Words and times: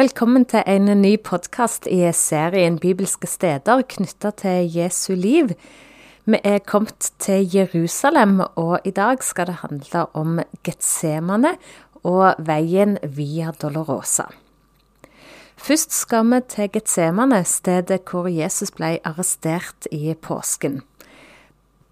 Velkommen 0.00 0.46
til 0.48 0.62
en 0.64 0.86
ny 1.02 1.10
podkast 1.20 1.84
i 1.90 1.98
serien 2.16 2.78
Bibelske 2.80 3.28
steder 3.28 3.82
knytta 3.84 4.30
til 4.32 4.70
Jesu 4.72 5.10
liv. 5.12 5.50
Vi 6.24 6.38
er 6.40 6.62
kommet 6.64 7.10
til 7.20 7.44
Jerusalem, 7.52 8.40
og 8.56 8.86
i 8.88 8.94
dag 8.96 9.20
skal 9.20 9.50
det 9.50 9.58
handle 9.60 10.06
om 10.16 10.40
Getsemane 10.64 11.52
og 12.00 12.40
veien 12.48 12.96
via 13.02 13.52
Dolorosa. 13.60 14.30
Først 15.60 15.92
skal 15.92 16.24
vi 16.32 16.40
til 16.48 16.72
Getsemane, 16.72 17.44
stedet 17.44 18.00
hvor 18.08 18.32
Jesus 18.32 18.72
ble 18.72 18.96
arrestert 19.04 19.90
i 19.92 20.14
påsken. 20.14 20.80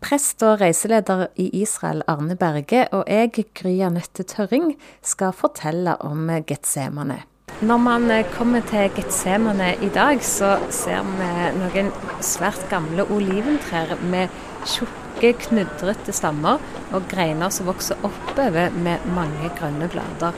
Prest 0.00 0.42
og 0.42 0.62
reiseleder 0.62 1.26
i 1.36 1.50
Israel, 1.60 2.06
Arne 2.08 2.40
Berge, 2.40 2.86
og 2.88 3.04
jeg, 3.04 3.50
Gry 3.52 3.80
Anette 3.84 4.22
Tørring, 4.22 4.78
skal 5.02 5.36
fortelle 5.36 6.00
om 6.00 6.30
Getsemane. 6.46 7.26
Når 7.60 7.76
man 7.76 8.10
eh, 8.10 8.26
kommer 8.30 8.60
til 8.60 8.90
Getsemane 8.94 9.72
i 9.82 9.88
dag, 9.90 10.20
så 10.22 10.52
ser 10.70 11.02
vi 11.02 11.30
noen 11.58 11.88
svært 12.22 12.60
gamle 12.70 13.02
oliventrær 13.10 13.96
med 14.12 14.30
tjukke, 14.62 15.32
knudrete 15.42 16.12
stammer 16.14 16.62
og 16.94 17.08
greiner 17.10 17.50
som 17.50 17.66
vokser 17.66 17.98
oppover 18.06 18.70
med 18.84 19.08
mange 19.10 19.50
grønne 19.58 19.88
blader. 19.90 20.36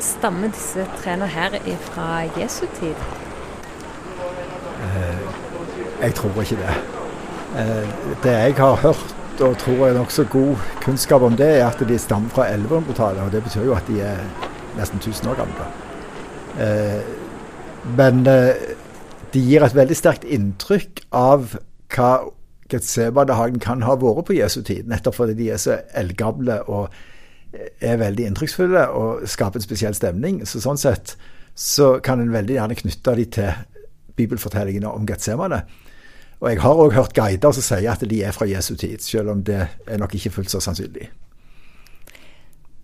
Stammer 0.00 0.48
disse 0.54 0.86
trærne 1.02 1.28
her 1.28 1.58
fra 1.90 2.06
Jesu 2.38 2.62
tid? 2.78 2.96
Eh, 4.86 5.20
jeg 6.00 6.14
tror 6.14 6.40
ikke 6.40 6.56
det. 6.62 6.78
Eh, 7.60 7.90
det 8.24 8.32
jeg 8.32 8.54
har 8.62 8.80
hørt 8.86 9.12
og 9.40 9.58
tror 9.60 9.84
er 9.90 9.98
nokså 9.98 10.24
god 10.32 10.64
kunnskap 10.80 11.28
om 11.28 11.36
det, 11.36 11.50
er 11.58 11.68
at 11.68 11.84
de 11.88 11.98
stammer 11.98 12.32
fra 12.32 12.48
1100-tallet. 12.54 13.20
Og 13.26 13.36
det 13.36 13.44
betyr 13.44 13.68
jo 13.68 13.76
at 13.76 13.84
de 13.92 14.00
er 14.00 14.24
nesten 14.80 14.96
1000 14.96 15.28
år 15.28 15.38
gamle. 15.42 15.68
Eh, 16.58 17.00
men 17.98 18.24
de 18.24 19.40
gir 19.40 19.64
et 19.64 19.76
veldig 19.76 19.96
sterkt 19.96 20.26
inntrykk 20.28 21.04
av 21.14 21.54
hva 21.94 22.10
Getsebane-hagen 22.68 23.62
kan 23.64 23.84
ha 23.86 23.94
vært 23.96 24.26
på 24.28 24.36
Jesu 24.36 24.60
tid. 24.66 24.88
Nettopp 24.90 25.16
fordi 25.16 25.36
de 25.38 25.48
er 25.54 25.60
så 25.62 25.78
eldgamle 25.96 26.60
og 26.68 26.92
er 27.80 28.00
veldig 28.00 28.26
inntrykksfulle 28.28 28.84
og 28.92 29.24
skaper 29.30 29.60
en 29.60 29.64
spesiell 29.64 29.96
stemning. 29.96 30.42
Så 30.44 30.60
sånn 30.60 30.80
sett 30.80 31.14
så 31.58 31.96
kan 32.04 32.20
en 32.20 32.34
veldig 32.34 32.58
gjerne 32.58 32.76
knytte 32.78 33.14
de 33.18 33.28
til 33.38 33.62
bibelfortellingene 34.18 34.90
om 34.90 35.06
Getsemane. 35.08 35.62
Og 36.38 36.50
jeg 36.52 36.60
har 36.62 36.82
òg 36.84 36.94
hørt 36.94 37.16
guider 37.16 37.54
som 37.54 37.64
sier 37.64 37.88
at 37.90 38.04
de 38.06 38.20
er 38.22 38.34
fra 38.36 38.46
Jesu 38.46 38.76
tid, 38.78 39.02
selv 39.02 39.32
om 39.32 39.40
det 39.42 39.64
er 39.66 39.98
nok 39.98 40.14
ikke 40.14 40.36
fullt 40.36 40.52
så 40.52 40.60
sannsynlig. 40.62 41.08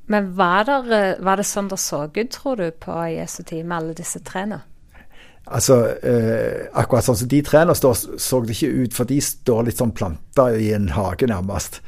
Men 0.06 0.34
var, 0.36 0.66
der, 0.69 1.16
var 1.24 1.41
det 1.41 1.47
sånn 1.48 1.70
det 1.70 1.80
så 1.80 2.05
ut, 2.06 2.30
tror 2.30 2.60
du, 2.60 2.69
på 2.70 2.97
Jesu 3.14 3.42
tid 3.42 3.64
med 3.64 3.78
alle 3.78 3.97
disse 3.97 4.20
trærne? 4.24 4.60
Altså, 5.44 5.77
eh, 6.00 6.69
akkurat 6.72 7.05
sånn 7.05 7.19
som 7.20 7.28
de 7.28 7.42
trærne 7.44 7.74
står, 7.77 7.98
så 8.20 8.41
det 8.41 8.56
ikke 8.56 8.84
ut, 8.84 8.94
for 8.97 9.08
de 9.08 9.19
står 9.20 9.66
litt 9.66 9.80
sånn 9.80 9.92
planta 9.97 10.48
i 10.56 10.70
en 10.77 10.88
hage, 10.97 11.28
nærmest. 11.28 11.82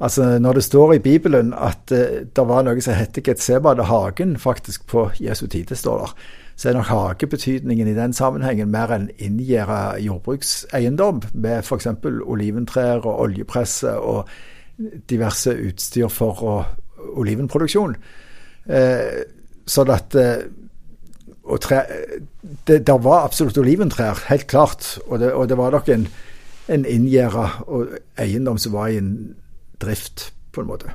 Altså, 0.00 0.38
Når 0.38 0.54
det 0.54 0.64
står 0.64 0.94
i 0.94 0.98
Bibelen 0.98 1.54
at 1.54 1.92
eh, 1.92 2.24
det 2.36 2.44
var 2.48 2.64
noe 2.64 2.80
som 2.80 2.96
het 2.96 3.20
Getsebade 3.24 3.84
hagen, 3.88 4.36
faktisk 4.38 4.86
på 4.86 5.10
Jesu 5.20 5.46
tid, 5.46 5.68
det 5.68 5.78
står 5.78 6.04
der, 6.04 6.14
så 6.56 6.68
er 6.68 6.76
nok 6.76 6.90
hagebetydningen 6.92 7.88
i 7.88 7.96
den 7.96 8.12
sammenhengen 8.12 8.68
mer 8.68 8.92
enn 8.92 9.08
inngjerda 9.16 9.96
jordbrukseiendom, 10.04 11.22
med 11.32 11.64
f.eks. 11.64 11.88
oliventrær 12.04 13.00
og 13.04 13.20
oljepresse 13.24 13.94
og 13.96 14.28
diverse 15.08 15.54
utstyr 15.56 16.08
for 16.12 16.44
å, 16.44 16.54
olivenproduksjon. 17.20 17.96
Eh, 18.70 19.20
sånn 19.70 19.92
at 19.94 20.16
eh, 20.18 20.48
og 21.50 21.58
tre, 21.64 21.80
det, 22.68 22.82
det, 22.86 22.96
var 23.02 23.24
absolutt 23.24 23.58
oliventrær, 23.58 24.26
helt 24.28 24.46
klart. 24.50 24.96
Og 25.08 25.18
det, 25.22 25.32
og 25.34 25.48
det 25.50 25.58
var 25.58 25.74
nok 25.74 25.88
en, 25.90 26.06
en 26.70 26.86
inngjerda 26.86 27.46
eiendom 28.20 28.60
som 28.60 28.76
var 28.76 28.92
i 28.92 29.00
en 29.00 29.14
drift, 29.82 30.30
på 30.54 30.62
en 30.62 30.70
måte. 30.70 30.94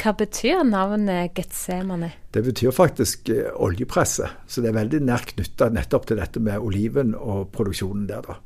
Hva 0.00 0.14
betyr 0.16 0.62
navnet 0.64 1.36
Getsemane? 1.36 2.14
Det 2.32 2.42
betyr 2.44 2.72
faktisk 2.72 3.28
eh, 3.32 3.50
oljepresse. 3.52 4.30
Så 4.48 4.64
det 4.64 4.70
er 4.70 4.78
veldig 4.78 5.02
nært 5.04 5.34
knytta 5.34 5.68
nettopp 5.72 6.08
til 6.08 6.20
dette 6.20 6.40
med 6.40 6.60
oliven 6.60 7.12
og 7.16 7.50
produksjonen 7.52 8.06
der, 8.08 8.24
da. 8.24 8.38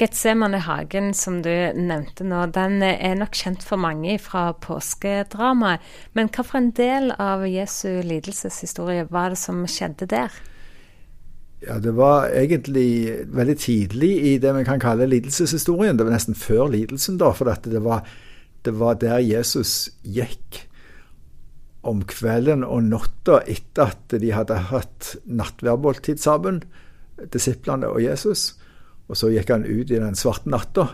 Getsemane 0.00 0.58
hagen, 0.64 1.12
som 1.14 1.42
du 1.44 1.52
nevnte 1.76 2.24
nå, 2.24 2.46
den 2.56 2.80
er 2.82 3.18
nok 3.20 3.36
kjent 3.36 3.62
for 3.62 3.78
mange 3.78 4.16
fra 4.22 4.48
påskedramaet. 4.64 5.84
Men 6.16 6.30
hva 6.32 6.44
for 6.46 6.58
en 6.58 6.72
del 6.74 7.12
av 7.20 7.44
Jesu 7.46 8.00
lidelseshistorie 8.02 9.04
var 9.12 9.34
det 9.34 9.40
som 9.42 9.62
skjedde 9.68 10.08
der? 10.10 10.34
Ja, 11.64 11.78
Det 11.78 11.94
var 11.96 12.28
egentlig 12.32 13.24
veldig 13.28 13.58
tidlig 13.58 14.12
i 14.32 14.38
det 14.38 14.52
vi 14.56 14.64
kan 14.64 14.80
kalle 14.80 15.06
lidelseshistorien. 15.06 15.96
Det 15.96 16.04
var 16.08 16.16
nesten 16.16 16.34
før 16.34 16.68
lidelsen, 16.72 17.20
da. 17.20 17.30
For 17.32 17.48
det 17.48 17.84
var 17.84 18.08
det 18.64 18.72
var 18.80 18.96
der 18.96 19.20
Jesus 19.20 19.90
gikk 20.02 20.64
om 21.84 22.00
kvelden 22.08 22.64
og 22.64 22.86
natta 22.88 23.42
etter 23.44 23.92
at 23.92 24.14
de 24.20 24.30
hadde 24.32 24.56
hatt 24.70 25.10
nattverdmåltid 25.28 26.22
sammen, 26.22 26.62
disiplene 27.32 27.90
og 27.92 28.00
Jesus. 28.00 28.54
Og 29.08 29.18
så 29.18 29.30
gikk 29.32 29.52
han 29.52 29.66
ut 29.66 29.90
i 29.90 30.00
den 30.00 30.16
svarte 30.18 30.50
natta. 30.50 30.88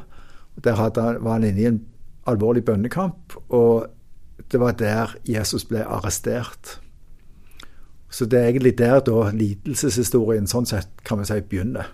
Der 0.60 0.76
han, 0.76 1.22
var 1.22 1.38
han 1.38 1.46
inne 1.46 1.62
i 1.62 1.68
en 1.70 1.80
alvorlig 2.28 2.64
bønnekamp, 2.66 3.36
og 3.48 3.86
det 4.50 4.60
var 4.60 4.74
der 4.76 5.14
Jesus 5.24 5.64
ble 5.64 5.84
arrestert. 5.86 6.80
Så 8.10 8.26
det 8.26 8.40
er 8.40 8.50
egentlig 8.50 8.74
der 8.78 9.00
da 9.06 9.30
lidelseshistorien 9.30 10.48
sånn 10.50 10.66
sett 10.66 10.90
kan 11.06 11.22
vi 11.22 11.28
si 11.28 11.38
begynner. 11.46 11.92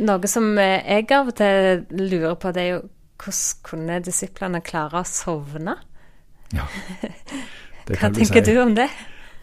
Noe 0.00 0.30
som 0.30 0.52
jeg 0.60 1.08
av 1.16 1.32
og 1.32 1.36
til 1.40 1.86
lurer 1.96 2.36
på, 2.38 2.52
det 2.54 2.62
er 2.62 2.74
jo 2.76 2.82
hvordan 3.20 3.64
kunne 3.66 3.98
disiplene 4.04 4.60
klare 4.64 5.02
å 5.02 5.08
sovne? 5.08 5.74
Ja, 6.54 6.66
det 7.86 7.98
kan 7.98 8.12
Hva 8.12 8.20
tenker 8.20 8.44
si. 8.44 8.52
du 8.52 8.60
om 8.62 8.76
det? 8.76 8.88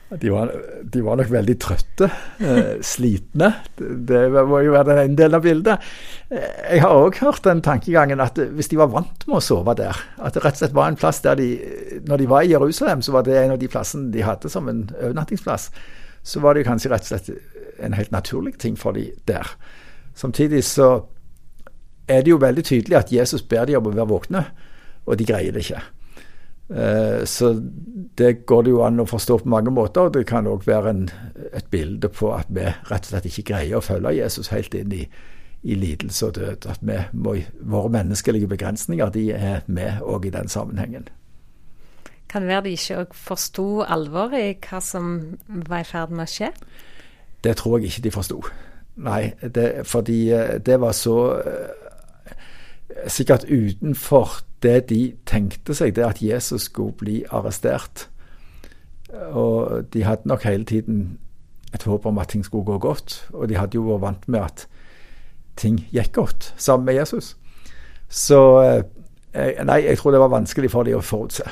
De 0.09 0.29
var, 0.31 0.51
de 0.83 1.01
var, 1.03 1.17
nok 1.19 1.31
veldig 1.31 1.53
trøtte, 1.59 2.07
eh, 2.39 2.77
slitne. 2.85 3.49
Det 3.75 4.21
må 4.47 4.61
jo 4.63 4.71
være 4.71 4.93
den 4.93 5.01
ene 5.01 5.17
delen 5.19 5.35
av 5.35 5.43
bildet. 5.43 5.89
Eh, 6.31 6.75
jeg 6.75 6.83
har 6.85 6.95
òg 6.95 7.19
hørt 7.19 7.43
den 7.43 7.59
tankegangen 7.61 8.23
at 8.23 8.39
hvis 8.39 8.71
de 8.71 8.79
var 8.79 8.93
vant 8.93 9.27
med 9.27 9.39
å 9.41 9.43
sove 9.43 9.75
der, 9.75 9.99
at 10.23 10.37
det 10.37 10.45
rett 10.45 10.55
og 10.55 10.63
slett 10.63 10.77
var 10.77 10.87
en 10.87 10.99
plass 10.99 11.19
der 11.25 11.35
de 11.35 11.49
Når 12.07 12.17
de 12.17 12.29
var 12.29 12.41
i 12.41 12.53
Jerusalem, 12.53 13.01
så 13.01 13.11
var 13.11 13.23
det 13.27 13.35
en 13.35 13.51
av 13.51 13.59
de 13.59 13.67
plassene 13.67 14.11
de 14.11 14.23
hadde 14.23 14.49
som 14.49 14.69
en 14.69 14.89
overnattingsplass. 15.01 15.71
Så 16.23 16.39
var 16.39 16.53
det 16.53 16.67
kanskje 16.67 16.91
rett 16.91 17.03
og 17.03 17.11
slett 17.11 17.29
en 17.83 17.93
helt 17.93 18.11
naturlig 18.11 18.57
ting 18.59 18.77
for 18.77 18.95
de 18.95 19.11
der. 19.27 19.47
Samtidig 20.15 20.63
så 20.63 21.03
er 22.07 22.23
det 22.23 22.31
jo 22.31 22.39
veldig 22.39 22.63
tydelig 22.63 22.97
at 22.97 23.11
Jesus 23.11 23.43
ber 23.43 23.65
de 23.65 23.75
om 23.75 23.87
å 23.87 23.91
være 23.91 24.07
våkne, 24.07 24.45
og 25.05 25.17
de 25.17 25.27
greier 25.27 25.51
det 25.51 25.67
ikke. 25.67 25.83
Eh, 26.69 27.25
så 27.25 27.53
det 28.17 28.45
går 28.45 28.63
det 28.63 28.73
jo 28.73 28.83
an 28.83 28.99
å 28.99 29.07
forstå 29.07 29.37
på 29.43 29.49
mange 29.49 29.71
måter. 29.71 30.01
og 30.01 30.13
Det 30.13 30.25
kan 30.27 30.47
òg 30.47 30.67
være 30.67 30.89
en, 30.89 31.09
et 31.53 31.69
bilde 31.71 32.09
på 32.09 32.33
at 32.35 32.49
vi 32.49 32.65
rett 32.67 33.07
og 33.07 33.11
slett 33.11 33.29
ikke 33.29 33.47
greier 33.53 33.79
å 33.79 33.85
følge 33.85 34.17
Jesus 34.17 34.51
helt 34.51 34.75
inn 34.75 34.91
i, 34.91 35.05
i 35.63 35.75
lidelse 35.75 36.27
og 36.27 36.35
død. 36.35 36.67
At 36.67 36.83
vi 36.83 36.99
må, 37.13 37.37
våre 37.61 37.93
menneskelige 37.99 38.47
begrensninger 38.51 39.09
de 39.15 39.31
er 39.35 39.63
med 39.67 40.03
òg 40.03 40.27
i 40.27 40.35
den 40.35 40.51
sammenhengen. 40.51 41.07
Kan 42.27 42.43
det 42.43 42.51
være 42.51 42.63
de 42.67 42.75
ikke 42.75 43.01
òg 43.05 43.13
forsto 43.15 43.67
alvoret 43.87 44.49
i 44.49 44.55
hva 44.67 44.81
som 44.83 45.37
var 45.47 45.85
i 45.85 45.87
ferd 45.87 46.11
med 46.11 46.27
å 46.27 46.31
skje? 46.31 46.51
Det 47.43 47.55
tror 47.55 47.77
jeg 47.77 47.93
ikke 47.93 48.09
de 48.09 48.11
forsto. 48.11 48.41
Nei, 48.97 49.29
det, 49.55 49.85
fordi 49.85 50.31
eh, 50.33 50.57
det 50.59 50.79
var 50.81 50.95
så 50.97 51.17
eh, 51.37 51.86
sikkert 53.13 53.45
utenfor 53.49 54.39
det 54.63 54.89
de 54.89 55.01
tenkte 55.25 55.75
seg, 55.77 55.95
det 55.95 56.05
at 56.05 56.21
Jesus 56.21 56.69
skulle 56.69 56.95
bli 56.97 57.23
arrestert. 57.29 58.07
Og 59.31 59.85
de 59.93 60.03
hadde 60.03 60.27
nok 60.27 60.43
hele 60.43 60.65
tiden 60.65 61.19
et 61.73 61.83
håp 61.83 62.05
om 62.05 62.17
at 62.17 62.27
ting 62.27 62.45
skulle 62.45 62.65
gå 62.65 62.77
godt. 62.77 63.29
Og 63.33 63.49
de 63.49 63.57
hadde 63.57 63.75
jo 63.75 63.87
vært 63.87 64.01
vant 64.01 64.27
med 64.27 64.39
at 64.39 64.67
ting 65.57 65.79
gikk 65.91 66.13
godt 66.13 66.53
sammen 66.57 66.85
med 66.85 66.99
Jesus. 66.99 67.35
Så 68.09 68.39
eh, 69.33 69.63
nei, 69.65 69.81
jeg 69.85 69.97
tror 69.97 70.11
det 70.11 70.21
var 70.23 70.33
vanskelig 70.33 70.71
for 70.71 70.87
dem 70.87 70.99
å 70.99 71.05
forutse. 71.05 71.43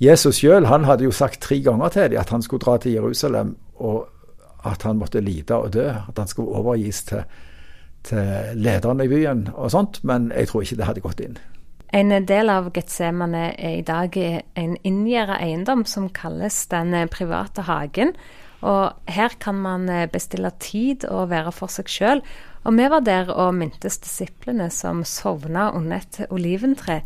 Jesus 0.00 0.40
sjøl 0.40 0.64
hadde 0.70 1.04
jo 1.04 1.12
sagt 1.12 1.42
tre 1.44 1.58
ganger 1.60 1.92
til 1.92 2.08
dem 2.12 2.20
at 2.22 2.30
han 2.32 2.42
skulle 2.42 2.64
dra 2.64 2.78
til 2.80 2.96
Jerusalem, 2.96 3.56
og 3.76 4.08
at 4.64 4.82
han 4.82 4.96
måtte 4.96 5.20
lide 5.20 5.56
og 5.56 5.72
dø. 5.72 5.88
At 5.90 6.18
han 6.18 6.28
skulle 6.28 6.56
overgis 6.56 7.02
til 7.04 7.24
til 8.06 8.58
lederne 8.58 9.06
i 9.06 9.10
byen 9.10 9.46
og 9.54 9.72
sånt, 9.74 10.02
men 10.06 10.30
jeg 10.34 10.50
tror 10.50 10.64
ikke 10.64 10.78
det 10.80 10.88
hadde 10.88 11.04
gått 11.04 11.24
inn. 11.24 11.38
En 11.92 12.14
del 12.22 12.52
av 12.52 12.68
Getsemane 12.70 13.48
er 13.58 13.80
i 13.80 13.86
dag 13.86 14.14
en 14.14 14.76
inngjerda 14.86 15.40
eiendom 15.42 15.82
som 15.90 16.06
kalles 16.14 16.62
Den 16.70 16.94
private 17.10 17.66
hagen. 17.66 18.14
Og 18.60 18.92
her 19.10 19.34
kan 19.40 19.56
man 19.58 19.88
bestille 20.12 20.52
tid 20.60 21.06
og 21.08 21.30
være 21.32 21.50
for 21.52 21.72
seg 21.72 21.90
sjøl. 21.90 22.22
Og 22.62 22.76
vi 22.76 22.86
var 22.92 23.02
der 23.02 23.32
og 23.32 23.54
mintes 23.56 23.98
disiplene 24.04 24.68
som 24.70 25.02
sovna 25.02 25.70
under 25.74 26.04
et 26.04 26.20
oliventre. 26.30 27.00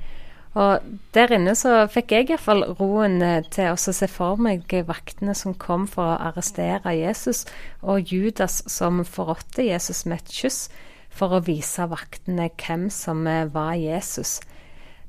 Og 0.54 0.78
der 1.14 1.32
inne 1.34 1.56
så 1.58 1.82
fikk 1.90 2.12
jeg 2.14 2.28
iallfall 2.30 2.62
roen 2.78 3.18
eh, 3.26 3.42
til 3.50 3.72
å 3.72 3.78
se 3.78 4.06
for 4.10 4.38
meg 4.38 4.70
vaktene 4.86 5.34
som 5.34 5.56
kom 5.58 5.88
for 5.90 6.12
å 6.12 6.18
arrestere 6.30 6.94
Jesus, 6.94 7.42
og 7.82 8.12
Judas 8.14 8.60
som 8.70 9.02
forrådte 9.02 9.66
Jesus 9.66 10.04
med 10.06 10.22
et 10.22 10.34
kyss 10.38 10.68
for 11.14 11.34
å 11.34 11.42
vise 11.46 11.88
vaktene 11.90 12.48
hvem 12.54 12.86
som 12.94 13.26
eh, 13.26 13.48
var 13.50 13.74
Jesus. 13.82 14.38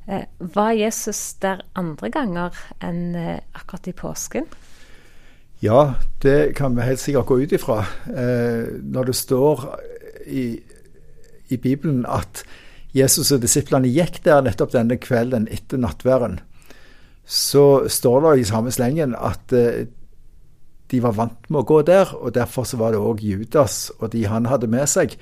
Eh, 0.10 0.26
var 0.40 0.74
Jesus 0.74 1.22
der 1.46 1.62
andre 1.78 2.10
ganger 2.10 2.66
enn 2.82 3.14
akkurat 3.54 3.90
i 3.90 3.94
påsken? 3.94 4.50
Ja, 5.62 5.94
det 6.26 6.56
kan 6.58 6.74
vi 6.76 6.90
helt 6.90 7.02
sikkert 7.02 7.30
gå 7.30 7.40
ut 7.46 7.54
ifra. 7.54 7.86
når 8.06 9.04
det 9.06 9.16
står 9.16 9.64
i, 10.28 10.60
i 11.50 11.58
Bibelen 11.58 12.06
at 12.06 12.44
Jesus 12.96 13.34
og 13.36 13.44
disiplene 13.44 13.92
gikk 13.92 14.22
der 14.24 14.44
nettopp 14.46 14.72
denne 14.76 14.98
kvelden 15.02 15.50
etter 15.52 15.82
nattværen, 15.82 16.40
så 17.26 17.86
står 17.92 18.22
det 18.24 18.34
i 18.40 18.48
samme 18.48 18.72
slengen 18.72 19.16
at 19.18 19.54
eh, 19.56 19.88
de 20.94 21.00
var 21.02 21.16
vant 21.18 21.50
med 21.50 21.64
å 21.64 21.68
gå 21.68 21.82
der, 21.88 22.12
og 22.16 22.36
derfor 22.38 22.68
så 22.70 22.78
var 22.80 22.94
det 22.94 23.02
òg 23.02 23.24
Judas 23.26 23.90
og 23.98 24.12
de 24.14 24.24
han 24.30 24.46
hadde 24.48 24.70
med 24.72 24.86
seg, 24.90 25.18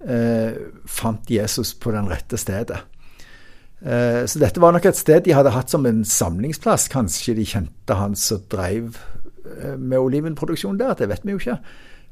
eh, 0.00 0.56
fant 0.88 1.30
Jesus 1.30 1.74
på 1.76 1.92
den 1.94 2.08
rette 2.10 2.40
stedet. 2.40 2.80
Eh, 3.82 4.22
så 4.26 4.38
dette 4.38 4.62
var 4.62 4.74
nok 4.74 4.86
et 4.86 4.98
sted 4.98 5.24
de 5.26 5.34
hadde 5.34 5.52
hatt 5.54 5.72
som 5.72 5.86
en 5.88 6.04
samlingsplass. 6.06 6.88
Kanskje 6.92 7.36
de 7.38 7.46
kjente 7.48 7.98
han 7.98 8.14
som 8.18 8.42
drev 8.52 8.96
eh, 8.96 9.74
med 9.76 9.98
olivenproduksjon 9.98 10.78
der, 10.80 10.94
det 10.98 11.10
vet 11.10 11.26
vi 11.26 11.34
jo 11.34 11.42
ikke. 11.42 11.58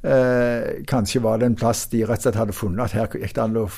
Eh, 0.01 0.83
kanskje 0.91 1.23
var 1.23 1.41
det 1.41 1.51
en 1.51 1.59
plass 1.61 1.87
de 1.93 2.03
rett 2.05 2.21
og 2.23 2.29
slett 2.29 2.41
hadde 2.41 2.57
funnet 2.57 2.89
at 2.89 2.97
her 2.97 3.21
gikk 3.21 3.37
det 3.37 3.45
an 3.45 3.59
å 3.61 3.69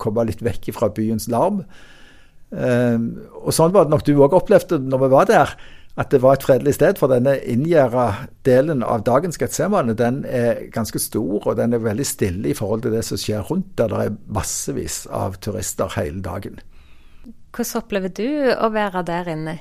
komme 0.00 0.26
litt 0.28 0.44
vekk 0.44 0.70
fra 0.76 0.90
byens 0.94 1.28
larm. 1.32 1.64
Um, 2.48 3.10
og 3.42 3.52
sånn 3.52 3.74
var 3.74 3.84
det 3.84 3.92
nok 3.92 4.06
du 4.06 4.14
òg 4.24 4.36
opplevde 4.38 4.78
når 4.80 5.02
vi 5.02 5.10
var 5.12 5.28
der, 5.28 5.52
at 5.98 6.12
det 6.14 6.20
var 6.22 6.38
et 6.38 6.46
fredelig 6.46 6.76
sted. 6.78 6.98
For 7.00 7.10
denne 7.10 7.34
inngjerda 7.42 8.30
delen 8.46 8.84
av 8.86 9.02
dagens 9.06 9.40
Getsemane 9.40 9.96
den 9.98 10.22
er 10.24 10.64
ganske 10.74 11.00
stor, 11.02 11.42
og 11.42 11.56
den 11.58 11.74
er 11.74 11.84
veldig 11.84 12.06
stille 12.06 12.52
i 12.52 12.56
forhold 12.56 12.86
til 12.86 12.94
det 12.94 13.04
som 13.08 13.20
skjer 13.20 13.44
rundt, 13.50 13.74
der 13.80 13.90
det 13.92 14.04
er 14.06 14.18
massevis 14.38 15.02
av 15.10 15.40
turister 15.44 15.92
hele 15.98 16.22
dagen. 16.24 16.62
Hvordan 17.52 17.82
opplever 17.82 18.14
du 18.14 18.28
å 18.54 18.70
være 18.70 19.02
der 19.08 19.32
inne? 19.34 19.58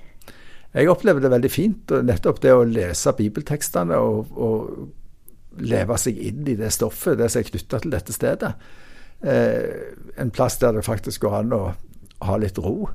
Jeg 0.78 0.92
opplever 0.92 1.24
det 1.24 1.32
veldig 1.34 1.52
fint. 1.52 1.92
og 1.92 2.06
Nettopp 2.06 2.42
det 2.44 2.54
å 2.54 2.66
lese 2.68 3.14
bibeltekstene 3.18 3.98
og, 3.98 4.34
og 4.38 5.64
leve 5.64 5.98
seg 5.98 6.20
inn 6.22 6.44
i 6.46 6.58
det 6.60 6.70
stoffet, 6.76 7.18
det 7.18 7.32
som 7.34 7.42
er 7.42 7.50
knytta 7.50 7.80
til 7.82 7.96
dette 7.96 8.14
stedet. 8.14 8.52
Eh, 9.26 9.94
en 10.18 10.32
plass 10.32 10.60
der 10.62 10.76
det 10.78 10.86
faktisk 10.86 11.26
går 11.26 11.40
an 11.42 11.54
å 11.56 11.62
ha 12.28 12.38
litt 12.38 12.58
ro. 12.62 12.90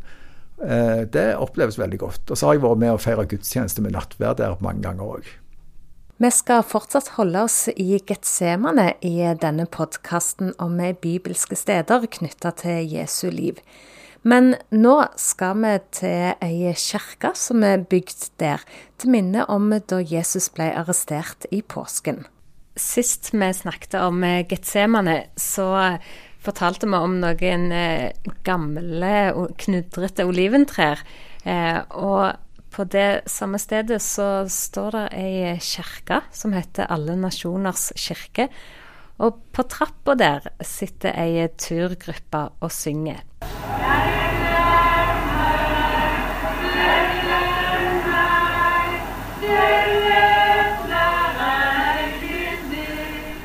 Eh, 0.63 1.03
det 1.11 1.33
oppleves 1.37 1.79
veldig 1.79 1.99
godt. 1.99 2.31
Og 2.31 2.39
så 2.39 2.49
har 2.49 2.59
jeg 2.59 2.65
vært 2.65 2.83
med 2.83 2.95
å 2.95 3.01
feire 3.03 3.27
gudstjeneste 3.31 3.83
med 3.83 3.97
nattverd 3.97 4.39
der 4.43 4.61
mange 4.63 4.85
ganger 4.87 5.17
òg. 5.19 5.31
Vi 6.23 6.31
skal 6.31 6.63
fortsatt 6.63 7.17
holde 7.17 7.41
oss 7.49 7.65
i 7.73 7.97
Getsemane 7.99 8.93
i 9.03 9.17
denne 9.43 9.65
podkasten 9.67 10.53
om 10.63 10.77
bibelske 11.03 11.59
steder 11.59 12.07
knytta 12.07 12.53
til 12.63 12.87
Jesu 12.87 13.27
liv. 13.31 13.59
Men 14.23 14.53
nå 14.71 15.01
skal 15.19 15.57
vi 15.59 15.73
til 15.99 16.37
ei 16.39 16.71
kirke 16.79 17.33
som 17.35 17.65
er 17.67 17.83
bygd 17.83 18.29
der, 18.39 18.63
til 19.03 19.11
minne 19.17 19.49
om 19.51 19.73
da 19.75 19.99
Jesus 19.99 20.47
ble 20.55 20.71
arrestert 20.71 21.49
i 21.51 21.59
påsken. 21.59 22.23
Sist 22.79 23.35
vi 23.35 23.49
snakket 23.55 23.99
om 24.01 24.23
eh, 24.25 24.47
Getsemane, 24.49 25.19
så 25.37 25.99
fortalte 26.43 26.89
vi 26.89 26.99
om 26.99 27.19
noen 27.23 27.67
eh, 27.73 28.31
gamle, 28.47 29.17
knudrete 29.61 30.27
oliventrær. 30.29 31.03
Eh, 31.45 31.79
og 31.93 32.33
på 32.73 32.87
det 32.89 33.29
samme 33.29 33.61
stedet 33.61 34.01
så 34.01 34.47
står 34.49 34.97
det 34.97 35.07
ei 35.21 35.57
kirke 35.61 36.23
som 36.33 36.57
heter 36.57 36.89
Alle 36.89 37.19
nasjoners 37.21 37.91
kirke. 38.01 38.49
Og 39.23 39.43
på 39.53 39.67
trappa 39.69 40.17
der 40.19 40.49
sitter 40.65 41.13
ei 41.21 41.45
turgruppe 41.61 42.47
og 42.65 42.73
synger. 42.73 43.21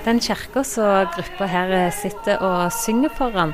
Den 0.07 0.19
kirka 0.19 0.61
som 0.63 1.07
gruppa 1.11 1.45
her 1.51 1.71
eh, 1.75 1.91
sitter 1.91 2.37
og 2.39 2.71
synger 2.71 3.09
foran, 3.17 3.49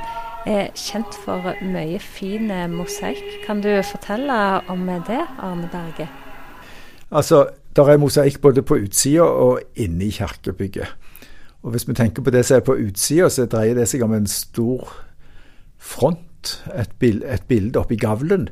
er 0.46 0.68
kjent 0.78 1.16
for 1.24 1.48
mye 1.66 1.98
fin 1.98 2.46
eh, 2.46 2.68
mosaikk. 2.70 3.40
Kan 3.42 3.58
du 3.64 3.72
fortelle 3.82 4.36
om 4.70 4.84
det, 4.86 5.18
Arne 5.42 5.66
Berge? 5.72 6.06
Altså, 7.10 7.48
Det 7.76 7.88
er 7.88 7.98
mosaikk 7.98 8.40
både 8.40 8.62
på 8.62 8.74
utsida 8.74 9.22
og 9.22 9.60
inne 9.74 10.04
i 10.04 10.10
kirkebygget. 10.10 10.86
Og 11.62 11.70
Hvis 11.70 11.88
vi 11.88 11.94
tenker 11.94 12.22
på 12.22 12.30
det 12.30 12.44
som 12.46 12.56
er 12.56 12.60
på 12.60 12.76
utsida, 12.86 13.28
så 13.28 13.46
dreier 13.46 13.74
det 13.74 13.88
seg 13.88 14.02
om 14.02 14.14
en 14.14 14.26
stor 14.26 14.92
front, 15.78 16.62
et, 16.74 16.90
bild, 16.98 17.24
et 17.26 17.42
bilde 17.48 17.78
oppi 17.78 17.96
gavlen, 17.96 18.48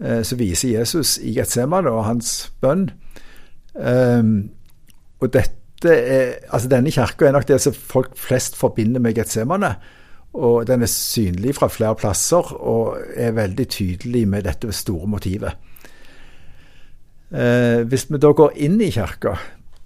eh, 0.00 0.22
som 0.22 0.38
viser 0.38 0.78
Jesus 0.78 1.18
i 1.18 1.34
Getsemane 1.36 1.90
og 1.90 2.04
hans 2.04 2.52
bønn. 2.60 2.88
Um, 3.74 4.50
og 5.20 5.32
dette 5.32 5.63
er, 5.84 6.38
altså 6.48 6.68
Denne 6.70 6.92
kirka 6.94 7.26
er 7.26 7.34
nok 7.36 7.48
det 7.48 7.60
som 7.60 7.74
folk 7.74 8.16
flest 8.16 8.56
forbinder 8.56 9.02
med 9.02 9.14
Getsemane. 9.18 9.74
Og 10.34 10.66
den 10.66 10.82
er 10.82 10.90
synlig 10.90 11.54
fra 11.54 11.68
flere 11.70 11.94
plasser 11.94 12.54
og 12.54 12.98
er 13.14 13.36
veldig 13.36 13.68
tydelig 13.70 14.24
med 14.28 14.46
dette 14.48 14.72
store 14.74 15.06
motivet. 15.06 15.52
Eh, 17.34 17.82
hvis 17.86 18.06
vi 18.10 18.18
da 18.18 18.32
går 18.34 18.56
inn 18.66 18.80
i 18.82 18.90
kirka, 18.94 19.36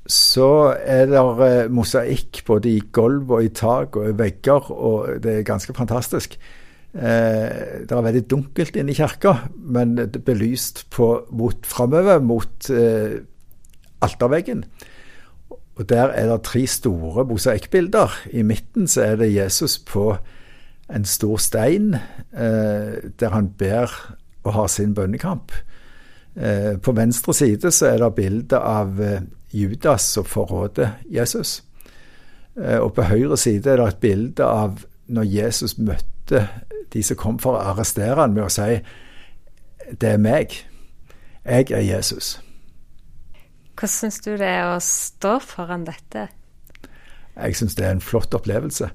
så 0.08 0.73
er 0.81 1.08
det 1.11 1.20
eh, 1.20 1.69
mosaikk 1.73 2.41
både 2.49 2.70
i 2.73 2.81
gulv 2.93 3.31
og 3.37 3.44
i 3.44 3.52
tak 3.52 3.96
og 3.96 4.08
i 4.08 4.17
vegger, 4.17 4.70
og 4.73 5.20
det 5.25 5.38
er 5.38 5.49
ganske 5.49 5.75
fantastisk. 5.76 6.38
Eh, 6.96 7.84
det 7.84 7.93
er 7.93 8.05
veldig 8.05 8.25
dunkelt 8.31 8.76
inne 8.81 8.94
i 8.94 8.96
kirka, 8.96 9.34
men 9.52 9.99
belyst 10.25 10.87
på, 10.91 11.11
mot 11.31 11.67
framover 11.69 12.25
mot 12.25 12.70
eh, 12.73 13.20
alterveggen. 14.00 14.64
Og 15.79 15.89
Der 15.89 16.11
er 16.11 16.27
det 16.27 16.43
tre 16.43 16.67
store 16.67 17.25
mosaikkbilder. 17.25 18.11
I 18.31 18.43
midten 18.43 18.89
så 18.89 19.03
er 19.03 19.17
det 19.17 19.35
Jesus 19.35 19.79
på 19.79 20.17
en 20.95 21.05
stor 21.05 21.37
stein, 21.37 21.95
eh, 22.35 22.99
der 23.21 23.29
han 23.31 23.49
ber 23.59 24.17
og 24.43 24.53
har 24.53 24.67
sin 24.67 24.95
bønnekamp. 24.95 25.53
Eh, 26.37 26.79
på 26.83 26.93
venstre 26.93 27.35
side 27.35 27.71
så 27.71 27.87
er 27.87 27.99
det 27.99 28.15
bilde 28.15 28.59
av 28.59 29.01
eh, 29.03 29.23
Judas 29.53 30.03
som 30.03 30.25
forråder 30.25 30.99
Jesus. 31.11 31.63
Eh, 32.56 32.79
og 32.79 32.93
på 32.94 33.03
høyre 33.03 33.37
side 33.37 33.70
er 33.70 33.77
det 33.77 33.89
et 33.89 34.01
bilde 34.03 34.44
av 34.44 34.82
når 35.06 35.31
Jesus 35.31 35.79
møtte 35.79 36.49
de 36.93 37.03
som 37.03 37.17
kom 37.17 37.39
for 37.39 37.56
å 37.56 37.73
arrestere 37.73 38.19
ham, 38.20 38.35
med 38.35 38.44
å 38.44 38.53
si 38.53 38.81
'Det 40.01 40.08
er 40.08 40.19
meg. 40.19 40.53
Jeg 41.44 41.70
er 41.70 41.81
Jesus'. 41.81 42.47
Hvordan 43.79 43.94
syns 43.94 44.19
du 44.25 44.32
det 44.35 44.49
er 44.51 44.65
å 44.73 44.81
stå 44.82 45.37
foran 45.39 45.85
dette? 45.87 46.27
Jeg 47.39 47.55
syns 47.55 47.77
det 47.79 47.85
er 47.87 47.94
en 47.94 48.03
flott 48.03 48.35
opplevelse. 48.35 48.89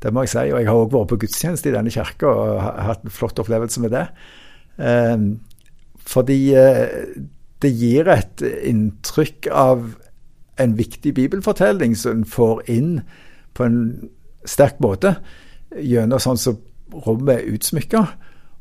Det 0.00 0.12
må 0.16 0.24
jeg 0.24 0.32
si. 0.32 0.44
Og 0.48 0.62
jeg 0.62 0.68
har 0.70 0.78
òg 0.80 0.94
vært 0.94 1.10
på 1.12 1.18
gudstjeneste 1.26 1.68
i 1.68 1.74
denne 1.74 1.92
kirka 1.92 2.30
og 2.30 2.60
hatt 2.86 3.04
en 3.04 3.12
flott 3.12 3.42
opplevelse 3.42 3.82
med 3.84 3.92
det. 3.92 4.06
Eh, 4.80 5.26
fordi 6.08 6.38
eh, 6.56 6.94
det 7.60 7.72
gir 7.76 8.08
et 8.08 8.40
inntrykk 8.40 9.50
av 9.52 9.84
en 10.60 10.76
viktig 10.78 11.12
bibelfortelling 11.20 11.92
som 11.96 12.22
en 12.22 12.24
får 12.28 12.64
inn 12.72 12.94
på 13.56 13.66
en 13.66 13.78
sterk 14.48 14.80
måte 14.80 15.18
gjennom 15.76 16.20
sånn 16.20 16.40
som 16.40 16.56
rommet 17.04 17.36
er 17.36 17.52
utsmykka, 17.52 18.06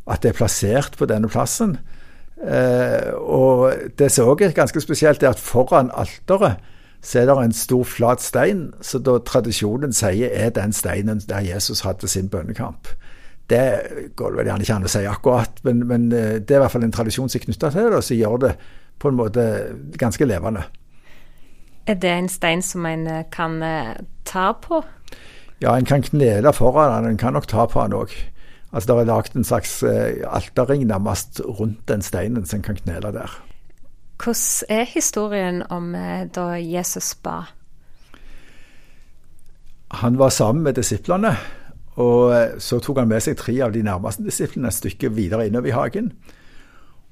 at 0.10 0.24
det 0.24 0.34
er 0.34 0.38
plassert 0.38 1.00
på 1.00 1.08
denne 1.10 1.32
plassen. 1.32 1.78
Eh, 2.40 3.14
og 3.14 3.74
det 4.00 4.08
som 4.12 4.30
òg 4.32 4.46
er 4.46 4.56
ganske 4.56 4.82
spesielt, 4.82 5.24
er 5.24 5.34
at 5.34 5.42
foran 5.44 5.92
alteret 5.92 6.60
så 7.02 7.22
er 7.22 7.30
det 7.30 7.36
en 7.40 7.54
stor, 7.56 7.84
flat 7.88 8.22
stein, 8.22 8.74
så 8.84 9.00
da 9.00 9.14
tradisjonen 9.24 9.94
sier 9.96 10.34
er 10.36 10.50
den 10.52 10.74
steinen 10.76 11.22
der 11.30 11.46
Jesus 11.48 11.86
hadde 11.86 12.08
sin 12.12 12.28
bønnekamp. 12.30 12.90
Det 13.50 13.62
går 14.20 14.36
vel 14.36 14.50
gjerne 14.50 14.66
ikke 14.66 14.76
an 14.76 14.88
å 14.88 14.92
si 14.92 15.06
akkurat, 15.08 15.62
men, 15.64 15.86
men, 15.88 16.12
eh, 16.12 16.42
det 16.44 16.56
er 16.56 16.60
i 16.60 16.64
hvert 16.66 16.76
fall 16.76 16.84
en 16.84 16.96
tradisjon 16.96 17.32
som 17.32 17.40
er 17.40 17.46
knytta 17.46 17.72
til 17.72 17.88
det, 17.88 18.02
og 18.02 18.04
som 18.04 18.20
gjør 18.20 18.44
det 18.44 18.52
på 19.00 19.10
en 19.10 19.20
måte 19.20 19.46
ganske 20.00 20.28
levende. 20.28 20.66
Er 21.88 21.96
det 21.96 22.12
en 22.12 22.30
stein 22.30 22.62
som 22.62 22.86
en 22.86 23.08
eh, 23.08 23.24
kan 23.32 23.64
ta 24.28 24.52
på? 24.60 24.84
Ja, 25.64 25.76
en 25.76 25.88
kan 25.88 26.04
knele 26.04 26.54
foran 26.54 27.04
den. 27.04 27.14
En 27.14 27.18
kan 27.18 27.34
nok 27.34 27.48
ta 27.48 27.66
på 27.66 27.84
den 27.84 27.96
òg. 27.96 28.12
Altså 28.72 28.88
Det 28.88 29.00
er 29.02 29.10
lagd 29.10 29.36
en 29.36 29.44
slags 29.44 29.84
eh, 29.84 30.22
alterring 30.30 30.86
nærmest 30.86 31.42
rundt 31.46 31.88
den 31.88 32.02
steinen 32.02 32.46
som 32.46 32.62
kan 32.62 32.76
knele 32.76 33.14
der. 33.14 33.32
Hvordan 34.24 34.70
er 34.70 34.84
historien 34.84 35.64
om 35.70 35.96
eh, 35.96 36.28
da 36.36 36.52
Jesus 36.62 37.16
ba? 37.16 37.42
Han 39.92 40.20
var 40.20 40.30
sammen 40.30 40.64
med 40.64 40.74
disiplene, 40.74 41.36
Og 42.00 42.34
eh, 42.34 42.58
så 42.64 42.80
tok 42.80 43.02
han 43.02 43.10
med 43.12 43.24
seg 43.24 43.38
tre 43.40 43.58
av 43.66 43.74
de 43.76 43.84
nærmeste 43.84 44.24
disiplene 44.24 44.72
et 44.72 44.78
stykke 44.78 45.12
videre 45.16 45.48
innover 45.50 45.72
i 45.72 45.76
hagen. 45.76 46.14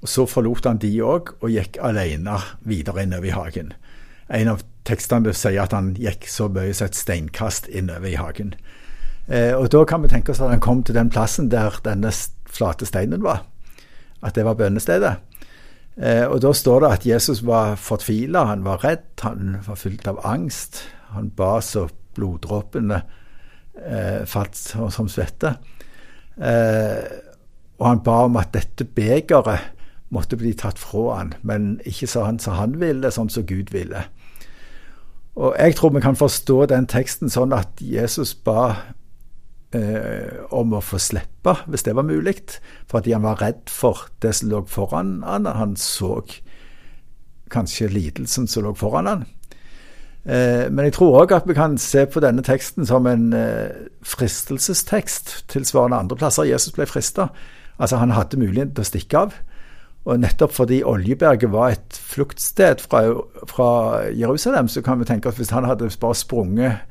Og 0.01 0.07
Så 0.07 0.27
forlot 0.29 0.65
han 0.69 0.79
de 0.79 0.93
òg, 1.01 1.33
og 1.41 1.51
gikk 1.51 1.79
alene 1.83 2.37
videre 2.67 3.03
innover 3.03 3.31
i 3.31 3.35
hagen. 3.35 3.73
En 4.29 4.53
av 4.53 4.63
tekstene 4.87 5.33
sier 5.33 5.63
at 5.63 5.73
han 5.75 5.95
gikk 5.97 6.27
så 6.31 6.47
mye 6.51 6.75
som 6.75 6.87
et 6.87 6.95
steinkast 6.99 7.67
innover 7.67 8.11
i 8.11 8.19
hagen. 8.19 8.53
Eh, 9.27 9.53
og 9.55 9.71
Da 9.71 9.83
kan 9.85 10.01
vi 10.03 10.07
tenke 10.07 10.31
oss 10.31 10.41
at 10.41 10.49
han 10.49 10.63
kom 10.63 10.83
til 10.83 10.95
den 10.95 11.09
plassen 11.09 11.51
der 11.51 11.79
denne 11.83 12.11
flate 12.45 12.85
steinen 12.85 13.23
var. 13.23 13.45
At 14.23 14.35
det 14.35 14.45
var 14.45 14.53
bønnestedet. 14.53 15.15
Eh, 15.97 16.25
og 16.27 16.41
Da 16.41 16.53
står 16.53 16.79
det 16.79 16.91
at 16.91 17.05
Jesus 17.05 17.45
var 17.45 17.75
fortvila, 17.75 18.45
han 18.45 18.63
var 18.63 18.83
redd, 18.83 19.07
han 19.21 19.57
var 19.67 19.75
fylt 19.75 20.07
av 20.07 20.19
angst. 20.23 20.83
Han 21.09 21.29
ba 21.29 21.59
så 21.61 21.87
bloddråpene 22.15 23.01
eh, 23.85 24.25
falt 24.25 24.55
som 24.55 25.09
svette. 25.09 25.55
Eh, 26.37 27.03
og 27.79 27.87
han 27.87 28.03
ba 28.03 28.23
om 28.25 28.37
at 28.37 28.53
dette 28.53 28.85
begeret 28.85 29.73
måtte 30.09 30.37
bli 30.37 30.53
tatt 30.53 30.79
fra 30.79 31.17
han, 31.17 31.33
men 31.41 31.79
ikke 31.85 32.07
sånn 32.07 32.39
som 32.39 32.57
han 32.57 32.77
ville, 32.79 33.11
sånn 33.11 33.29
som 33.29 33.45
Gud 33.45 33.73
ville. 33.73 34.05
Og 35.37 35.53
Jeg 35.59 35.75
tror 35.75 35.93
vi 35.93 36.01
kan 36.01 36.15
forstå 36.15 36.65
den 36.65 36.87
teksten 36.89 37.29
sånn 37.29 37.53
at 37.53 37.69
Jesus 37.81 38.33
ba 38.33 38.75
eh, 39.75 40.43
om 40.55 40.75
å 40.77 40.83
få 40.83 40.99
slippe, 41.01 41.55
hvis 41.67 41.85
det 41.87 41.95
var 41.97 42.07
mulig, 42.07 42.37
fordi 42.91 43.15
han 43.15 43.25
var 43.25 43.41
redd 43.41 43.65
for 43.71 44.07
det 44.23 44.35
som 44.37 44.51
lå 44.51 44.63
foran 44.69 45.21
han. 45.25 45.47
Han 45.47 45.75
så 45.79 46.21
kanskje 47.51 47.91
lidelsen 47.91 48.47
som 48.47 48.67
lå 48.67 48.75
foran 48.77 49.09
han. 49.11 49.25
Eh, 50.27 50.67
men 50.67 50.87
jeg 50.89 50.97
tror 50.97 51.21
òg 51.21 51.35
at 51.37 51.47
vi 51.47 51.55
kan 51.55 51.77
se 51.79 52.03
på 52.05 52.19
denne 52.23 52.43
teksten 52.43 52.87
som 52.87 53.07
en 53.07 53.29
eh, 53.35 53.87
fristelsestekst, 54.03 55.47
tilsvarende 55.51 56.01
andre 56.03 56.19
plasser 56.19 56.49
Jesus 56.49 56.75
ble 56.75 56.87
frista. 56.89 57.29
Altså, 57.77 57.99
han 58.01 58.11
hadde 58.11 58.39
mulighet 58.41 58.75
til 58.75 58.83
å 58.83 58.89
stikke 58.91 59.21
av. 59.27 59.37
Og 60.07 60.19
nettopp 60.23 60.53
fordi 60.55 60.81
Oljeberget 60.87 61.51
var 61.51 61.75
et 61.75 61.97
fluktsted 61.99 62.79
fra, 62.83 63.01
fra, 63.47 63.69
Jerusalem, 64.15 64.69
så 64.71 64.81
kan 64.81 64.99
vi 64.99 65.07
tenke 65.07 65.27
at 65.27 65.39
hvis 65.39 65.51
han 65.51 65.67
hadde 65.67 65.89
bare 65.99 66.15
sprunget 66.15 66.85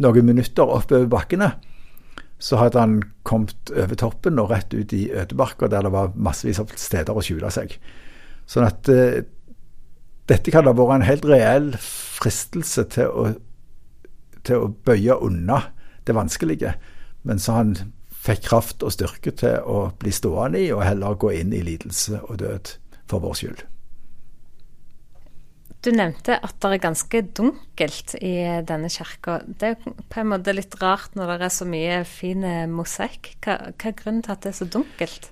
noen 0.00 0.26
minutter 0.26 0.70
oppover 0.70 1.08
bakkene, 1.10 1.50
så 2.40 2.56
hadde 2.56 2.80
han 2.80 2.94
kommet 3.28 3.72
over 3.76 3.98
toppen 4.00 4.40
og 4.40 4.50
rett 4.50 4.72
ut 4.72 4.94
i 4.96 5.10
ødemarka 5.12 5.68
der 5.68 5.84
det 5.84 5.92
var 5.92 6.14
massevis 6.16 6.60
av 6.62 6.72
steder 6.80 7.16
å 7.16 7.24
skjule 7.24 7.50
seg. 7.52 7.76
Sånn 8.48 8.66
at 8.66 8.88
eh, 8.88 9.20
dette 10.30 10.54
kan 10.54 10.68
ha 10.68 10.72
vært 10.76 10.96
en 10.96 11.08
helt 11.08 11.26
reell 11.28 11.70
fristelse 11.82 12.86
til 12.94 13.12
å, 13.12 13.26
til 14.46 14.64
å 14.64 14.70
bøye 14.86 15.18
unna 15.20 15.60
det 16.08 16.16
vanskelige. 16.16 16.74
Men 17.28 17.42
så 17.42 17.58
han 17.58 17.74
fikk 18.20 18.46
kraft 18.48 18.84
og 18.84 18.94
styrke 18.94 19.32
til 19.36 19.60
å 19.64 19.90
bli 20.00 20.12
stående 20.12 20.60
i, 20.64 20.70
og 20.72 20.84
heller 20.84 21.20
gå 21.20 21.34
inn 21.40 21.52
i 21.56 21.64
lidelse 21.64 22.22
og 22.26 22.40
død 22.40 22.74
for 23.10 23.24
vår 23.24 23.36
skyld. 23.40 23.64
Du 25.80 25.88
nevnte 25.96 26.36
at 26.36 26.56
det 26.60 26.70
er 26.74 26.82
ganske 26.82 27.22
dunkelt 27.36 28.14
i 28.20 28.34
denne 28.68 28.90
kirka. 28.92 29.38
Det 29.46 29.70
er 29.70 29.78
på 29.80 30.20
en 30.20 30.28
måte 30.34 30.52
litt 30.52 30.76
rart 30.82 31.14
når 31.16 31.38
det 31.38 31.46
er 31.46 31.54
så 31.54 31.68
mye 31.68 32.00
fin 32.08 32.44
mosaikk. 32.68 33.32
Hva, 33.40 33.56
hva 33.72 33.88
er 33.88 33.96
grunnen 33.96 34.24
til 34.26 34.34
at 34.34 34.42
det 34.44 34.52
er 34.52 34.58
så 34.58 34.68
dunkelt? 34.68 35.30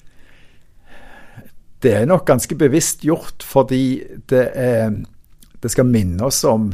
Det 1.85 1.93
er 1.95 2.09
nok 2.09 2.25
ganske 2.27 2.57
bevisst 2.59 3.05
gjort 3.07 3.45
fordi 3.47 3.83
det, 4.31 4.47
er, 4.57 4.97
det 5.61 5.71
skal 5.71 5.87
minne 5.87 6.25
oss 6.27 6.41
om 6.49 6.73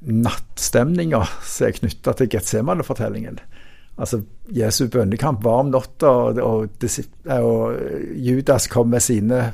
nattstemninga 0.00 1.22
som 1.44 1.68
er 1.68 1.78
knytta 1.78 2.16
til 2.16 2.30
Getsemane-fortellingen. 2.34 3.40
Altså, 4.00 4.22
Jesu 4.56 4.86
bønnekamp 4.88 5.42
var 5.44 5.62
om 5.64 5.72
natta, 5.74 6.10
og, 6.10 6.38
og, 6.40 6.86
og, 7.36 7.80
Judas 8.16 8.68
kom 8.72 8.88
med 8.94 9.04
sine 9.04 9.50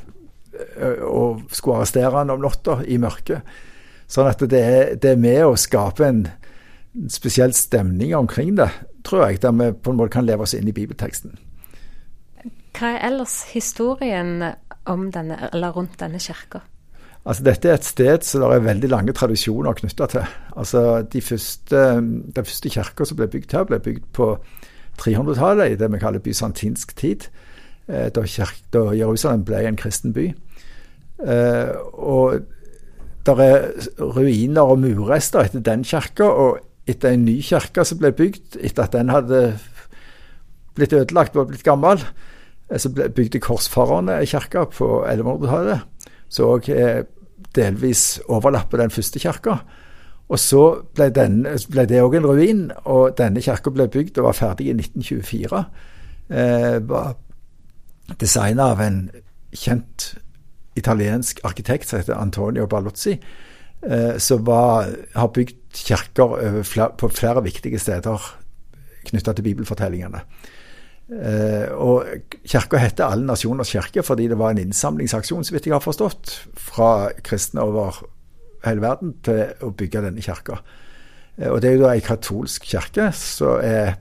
og 1.05 1.47
skulle 1.53 1.81
arrestere 1.81 2.13
han 2.15 2.33
om 2.33 2.43
natta 2.43 2.79
i 2.87 2.99
mørket. 3.01 3.57
Sånn 4.07 4.29
at 4.29 4.43
det 4.49 4.61
er, 4.61 4.93
det 4.95 5.13
er 5.13 5.19
med 5.19 5.43
å 5.45 5.57
skape 5.59 6.05
en 6.07 6.21
spesiell 7.11 7.53
stemning 7.53 8.15
omkring 8.15 8.55
det, 8.57 8.69
tror 9.05 9.27
jeg, 9.27 9.41
der 9.43 9.53
vi 9.57 9.73
på 9.75 9.91
en 9.91 9.99
måte 9.99 10.15
kan 10.15 10.25
leve 10.25 10.47
oss 10.47 10.55
inn 10.57 10.69
i 10.69 10.75
bibelteksten. 10.75 11.35
Hva 12.77 12.93
er 12.93 13.05
ellers 13.09 13.41
historien 13.51 14.39
om 14.87 15.07
denne, 15.13 15.49
eller 15.51 15.75
rundt 15.75 15.97
denne 15.99 16.21
kirka? 16.21 16.63
Altså, 17.27 17.43
dette 17.43 17.67
er 17.67 17.75
et 17.75 17.87
sted 17.87 18.23
som 18.23 18.45
det 18.45 18.55
er 18.55 18.67
veldig 18.69 18.89
lange 18.91 19.13
tradisjoner 19.17 19.75
knytta 19.75 20.07
til. 20.13 20.35
Altså, 20.55 21.01
de 21.01 21.21
første, 21.21 21.81
Den 22.35 22.45
første 22.45 22.69
kirka 22.69 23.05
som 23.05 23.17
ble 23.17 23.27
bygd 23.27 23.51
her, 23.51 23.65
ble 23.67 23.79
bygd 23.83 24.05
på 24.13 24.29
300-tallet, 25.01 25.71
i 25.71 25.75
det 25.75 25.91
vi 25.91 25.99
kaller 25.99 26.23
bysantinsk 26.23 26.95
tid. 26.95 27.27
Da, 27.87 28.09
da, 28.09 28.45
da, 28.73 28.83
Jerusalem 28.95 29.43
ble 29.45 29.59
en 29.67 29.79
kristen 29.79 30.13
by. 30.13 30.33
Eh, 31.23 31.73
og 31.93 32.39
der 33.25 33.41
er 33.43 33.65
ruiner 33.99 34.61
og 34.61 34.79
murrester 34.79 35.43
etter 35.43 35.63
den 35.65 35.83
kirka, 35.87 36.29
og 36.29 36.59
etter 36.87 37.15
en 37.15 37.25
ny 37.27 37.39
kirke 37.43 37.83
som 37.85 37.99
ble 37.99 38.13
bygd 38.15 38.59
etter 38.63 38.85
at 38.85 38.95
den 38.95 39.11
hadde 39.11 39.41
blitt 40.77 40.93
ødelagt 40.93 41.35
og 41.35 41.49
blitt 41.51 41.65
gammel. 41.67 42.03
Eh, 42.69 42.79
så 42.79 42.91
bygde 42.93 43.43
korsfarerne 43.43 44.21
ei 44.21 44.29
kirke 44.29 44.67
på 44.77 44.91
1100-tallet, 45.03 45.83
som 46.29 46.55
òg 46.55 46.71
delvis 47.57 48.19
overlapper 48.29 48.81
den 48.81 48.93
første 48.93 49.19
kirka. 49.19 49.59
Og 50.27 50.39
så 50.39 50.63
ble, 50.95 51.07
den, 51.15 51.45
ble 51.71 51.85
det 51.87 52.01
òg 52.03 52.17
en 52.19 52.27
ruin, 52.27 52.63
og 52.83 53.15
denne 53.19 53.43
kirka 53.43 53.71
ble 53.71 53.87
bygd 53.91 54.19
og 54.19 54.27
var 54.27 54.35
ferdig 54.35 54.71
i 54.71 54.75
1924. 54.75 55.61
Eh, 56.27 56.77
var 56.89 57.15
designa 58.19 58.71
av 58.73 58.83
en 58.83 58.99
kjent 59.55 60.09
italiensk 60.77 61.41
arkitekt 61.47 61.89
som 61.89 62.01
heter 62.01 62.17
Antonio 62.17 62.67
Ballozzi, 62.69 63.17
eh, 63.83 64.17
som 64.17 64.47
har 64.47 65.31
bygd 65.33 65.81
kirker 65.87 66.61
flere, 66.63 66.91
på 66.97 67.09
flere 67.13 67.43
viktige 67.45 67.79
steder 67.79 68.31
knytta 69.07 69.33
til 69.33 69.47
bibelfortellingene. 69.49 70.21
Eh, 71.07 71.69
og 71.71 72.03
Kirka 72.43 72.81
heter 72.83 73.07
Alle 73.07 73.23
nasjoners 73.29 73.69
kirke 73.71 74.03
fordi 74.03 74.25
det 74.27 74.37
var 74.39 74.51
en 74.51 74.65
innsamlingsaksjon, 74.65 75.45
så 75.47 75.55
vidt 75.55 75.69
jeg 75.69 75.75
har 75.75 75.83
forstått, 75.83 76.33
fra 76.59 77.13
kristne 77.23 77.63
over 77.63 78.01
hele 78.65 78.83
verden 78.83 79.13
til 79.23 79.53
å 79.63 79.71
bygge 79.71 80.03
denne 80.03 80.23
kirka. 80.23 80.59
Eh, 81.37 81.47
og 81.47 81.61
det 81.63 81.71
er 81.71 81.77
jo 81.77 81.85
da 81.85 81.93
ei 81.95 82.03
katolsk 82.03 82.67
kirke, 82.67 83.11
så, 83.15 83.55
er, 83.63 83.95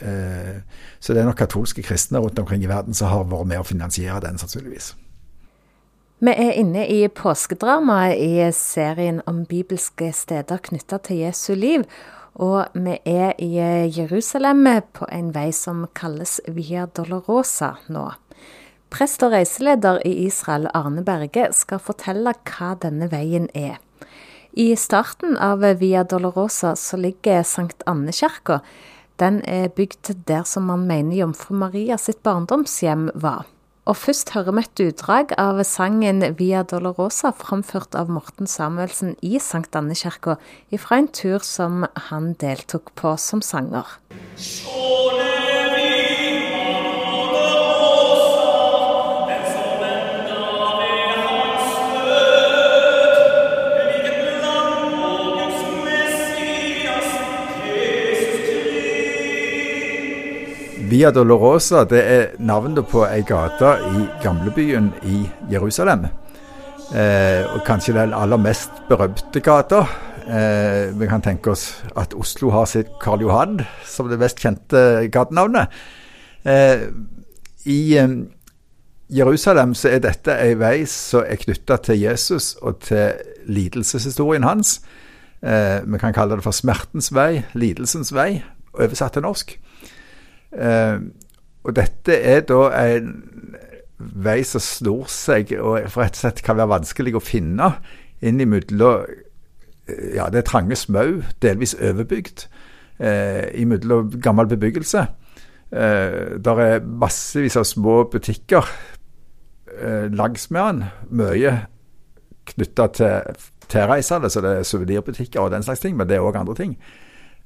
eh, 0.00 0.62
så 0.98 1.12
det 1.12 1.22
er 1.22 1.28
nok 1.28 1.42
katolske 1.44 1.84
kristne 1.84 2.24
rundt 2.24 2.40
omkring 2.40 2.64
i 2.64 2.72
verden 2.72 2.96
som 2.96 3.12
har 3.12 3.28
vært 3.28 3.52
med 3.52 3.60
å 3.60 3.68
finansiere 3.68 4.22
den, 4.24 4.40
sannsynligvis. 4.40 4.94
Vi 6.18 6.32
er 6.32 6.54
inne 6.56 6.86
i 6.88 7.02
påskedramaet 7.12 8.16
i 8.16 8.44
serien 8.56 9.18
om 9.28 9.42
bibelske 9.44 10.06
steder 10.16 10.62
knytta 10.64 10.96
til 11.04 11.18
Jesu 11.26 11.50
liv. 11.52 11.82
Og 12.40 12.72
vi 12.72 12.94
er 13.04 13.34
i 13.36 13.50
Jerusalem 13.92 14.62
på 14.96 15.04
en 15.12 15.34
vei 15.34 15.50
som 15.52 15.82
kalles 15.92 16.38
Via 16.48 16.86
Dolorosa 16.96 17.74
nå. 17.92 18.06
Prest 18.88 19.26
og 19.26 19.34
reiseleder 19.34 20.00
i 20.08 20.14
Israel, 20.24 20.70
Arne 20.72 21.04
Berge, 21.04 21.50
skal 21.52 21.82
fortelle 21.84 22.32
hva 22.48 22.70
denne 22.80 23.10
veien 23.12 23.50
er. 23.52 23.76
I 24.56 24.70
starten 24.72 25.36
av 25.36 25.66
Via 25.82 26.04
Dolorosa 26.04 26.72
så 26.80 26.96
ligger 26.96 27.44
Sankt 27.44 27.84
Anne-kirka. 27.84 28.62
Den 29.20 29.42
er 29.44 29.68
bygd 29.68 30.14
der 30.24 30.48
som 30.48 30.64
man 30.72 30.88
mener 30.88 31.20
jomfru 31.20 31.52
Maria 31.60 32.00
sitt 32.00 32.22
barndomshjem 32.24 33.10
var. 33.12 33.44
Og 33.86 33.94
først 33.94 34.32
hører 34.34 34.56
vi 34.56 34.64
et 34.64 34.82
utdrag 34.88 35.34
av 35.38 35.60
sangen 35.62 36.24
Via 36.40 36.64
Dolorosa, 36.66 37.30
framført 37.30 37.94
av 37.94 38.10
Morten 38.10 38.50
Samuelsen 38.50 39.14
i 39.22 39.38
Sankt 39.38 39.78
Anne-kirka, 39.78 40.40
fra 40.82 40.98
en 40.98 41.06
tur 41.06 41.38
som 41.46 41.86
han 42.08 42.32
deltok 42.42 42.90
på 42.98 43.14
som 43.20 43.44
sanger. 43.46 43.98
Skåle! 44.34 45.65
Via 60.96 61.10
Dolorosa 61.12 61.82
det 61.84 61.98
er 62.08 62.22
navnet 62.40 62.86
på 62.88 63.02
ei 63.04 63.20
gate 63.26 63.68
i 63.84 64.04
gamlebyen 64.22 64.86
i 65.04 65.18
Jerusalem. 65.52 66.06
Eh, 66.88 67.42
og 67.52 67.58
kanskje 67.66 67.92
den 67.98 68.14
aller 68.16 68.40
mest 68.40 68.78
berømte 68.88 69.42
gata. 69.44 69.82
Eh, 70.24 70.94
vi 70.96 71.08
kan 71.10 71.20
tenke 71.20 71.52
oss 71.52 71.82
at 72.00 72.16
Oslo 72.16 72.48
har 72.54 72.64
sitt 72.70 72.94
Karl 73.02 73.26
Johan 73.26 73.58
som 73.84 74.08
det 74.08 74.16
mest 74.22 74.40
kjente 74.40 75.10
gatenavnet. 75.12 75.74
Eh, 76.48 76.86
I 77.66 77.80
eh, 78.00 78.16
Jerusalem 79.18 79.76
så 79.76 79.92
er 79.92 80.00
dette 80.06 80.38
ei 80.46 80.56
vei 80.56 80.86
som 80.88 81.28
er 81.28 81.42
knytta 81.44 81.76
til 81.90 82.00
Jesus 82.06 82.54
og 82.62 82.80
til 82.88 83.20
lidelseshistorien 83.44 84.48
hans. 84.48 84.78
Eh, 85.44 85.84
vi 85.84 86.00
kan 86.00 86.16
kalle 86.16 86.40
det 86.40 86.48
for 86.48 86.56
smertens 86.56 87.12
vei, 87.12 87.44
lidelsens 87.52 88.14
vei, 88.16 88.46
oversatt 88.72 89.18
til 89.18 89.28
norsk. 89.28 89.58
Eh, 90.56 90.98
og 91.66 91.76
dette 91.76 92.16
er 92.16 92.44
da 92.46 92.70
en 92.80 93.12
vei 93.96 94.40
som 94.44 94.62
snor 94.62 95.08
seg, 95.10 95.54
og 95.60 95.78
rett 95.96 96.16
og 96.16 96.20
slett 96.20 96.42
kan 96.44 96.58
være 96.58 96.74
vanskelig 96.76 97.16
å 97.16 97.24
finne 97.24 97.70
innimellom 98.24 99.06
ja, 99.86 100.28
det 100.32 100.40
er 100.40 100.46
trange 100.46 100.76
smau, 100.78 101.20
delvis 101.42 101.74
overbygd, 101.74 102.46
eh, 102.98 103.46
imellom 103.60 104.10
gammel 104.22 104.48
bebyggelse. 104.50 105.06
Eh, 105.72 106.36
der 106.44 106.60
er 106.62 106.80
massevis 106.80 107.56
av 107.56 107.64
små 107.64 108.04
butikker 108.10 108.66
eh, 109.80 110.06
langsmed 110.12 110.62
den. 110.62 110.84
Mye 111.10 111.56
knytta 112.46 112.86
til 112.94 113.42
tilreisende, 113.68 114.30
så 114.30 114.42
det 114.42 114.52
er 114.58 114.62
suvenirbutikker 114.66 115.40
og 115.40 115.50
den 115.50 115.62
slags 115.62 115.82
ting, 115.82 115.96
men 115.96 116.08
det 116.08 116.18
er 116.18 116.26
òg 116.26 116.38
andre 116.38 116.54
ting. 116.54 116.76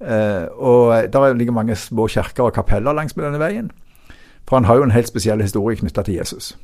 Eh, 0.00 0.46
og 0.56 1.12
der 1.12 1.34
ligger 1.36 1.52
mange 1.52 1.76
små 1.76 2.06
kirker 2.08 2.48
og 2.48 2.54
kapeller 2.56 2.96
langsmed 2.96 3.26
denne 3.26 3.42
veien. 3.42 3.70
For 4.48 4.56
han 4.56 4.64
har 4.64 4.80
jo 4.80 4.88
en 4.88 4.96
helt 4.96 5.08
spesiell 5.08 5.42
historie 5.44 5.78
knytta 5.78 6.02
til 6.02 6.16
Jesus. 6.18 6.54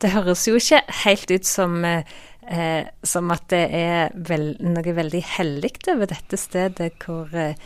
Det 0.00 0.12
høres 0.14 0.46
jo 0.48 0.56
ikke 0.56 0.80
helt 1.02 1.30
ut 1.30 1.46
som, 1.46 1.84
eh, 1.84 2.84
som 3.04 3.30
at 3.30 3.48
det 3.50 3.66
er 3.74 4.12
vel, 4.14 4.54
noe 4.60 4.96
veldig 4.96 5.22
hellig 5.36 5.72
over 5.92 6.06
dette 6.06 6.38
stedet 6.40 6.92
hvor, 7.04 7.28
eh, 7.34 7.58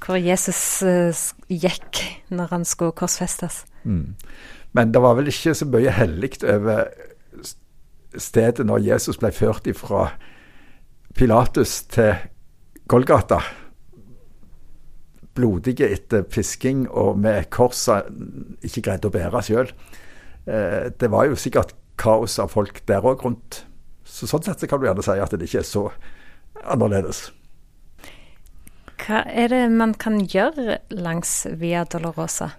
hvor 0.00 0.16
Jesus 0.16 0.82
eh, 0.82 1.14
gikk 1.48 2.02
når 2.30 2.48
han 2.50 2.64
skulle 2.64 2.96
korsfestes. 2.96 3.64
Mm. 3.84 4.14
Men 4.72 4.92
det 4.92 5.02
var 5.02 5.14
vel 5.14 5.28
ikke 5.30 5.54
så 5.54 5.68
mye 5.68 5.92
hellig 5.94 6.32
over 6.44 6.88
stedet 8.16 8.66
når 8.66 8.82
Jesus 8.86 9.20
ble 9.20 9.30
ført 9.32 9.68
fra 9.76 10.08
Pilatus 11.14 11.82
til 11.92 12.14
Golgata 12.88 13.38
blodige 15.36 15.88
etter 15.92 16.24
pisking 16.24 16.86
og 16.88 17.18
med 17.20 17.50
korset 17.54 18.08
ikke 18.66 18.88
greide 18.88 19.10
å 19.10 19.14
bære 19.14 19.42
sjøl. 19.46 19.72
Eh, 20.46 20.92
det 20.96 21.10
var 21.12 21.28
jo 21.28 21.38
sikkert 21.38 21.74
kaos 22.00 22.38
av 22.42 22.52
folk 22.54 22.82
der 22.88 23.04
òg 23.06 23.24
rundt. 23.26 23.64
Så 24.06 24.28
sånn 24.30 24.44
sett 24.46 24.62
så 24.62 24.68
kan 24.70 24.80
du 24.80 24.86
gjerne 24.88 25.04
si 25.04 25.16
at 25.20 25.34
det 25.34 25.48
ikke 25.48 25.62
er 25.62 25.68
så 25.68 25.88
annerledes. 26.64 27.26
Hva 29.02 29.22
er 29.28 29.50
det 29.52 29.64
man 29.74 29.92
kan 29.98 30.18
gjøre 30.24 30.80
langs 30.94 31.44
Via 31.60 31.84
Dolorosa? 31.84 32.54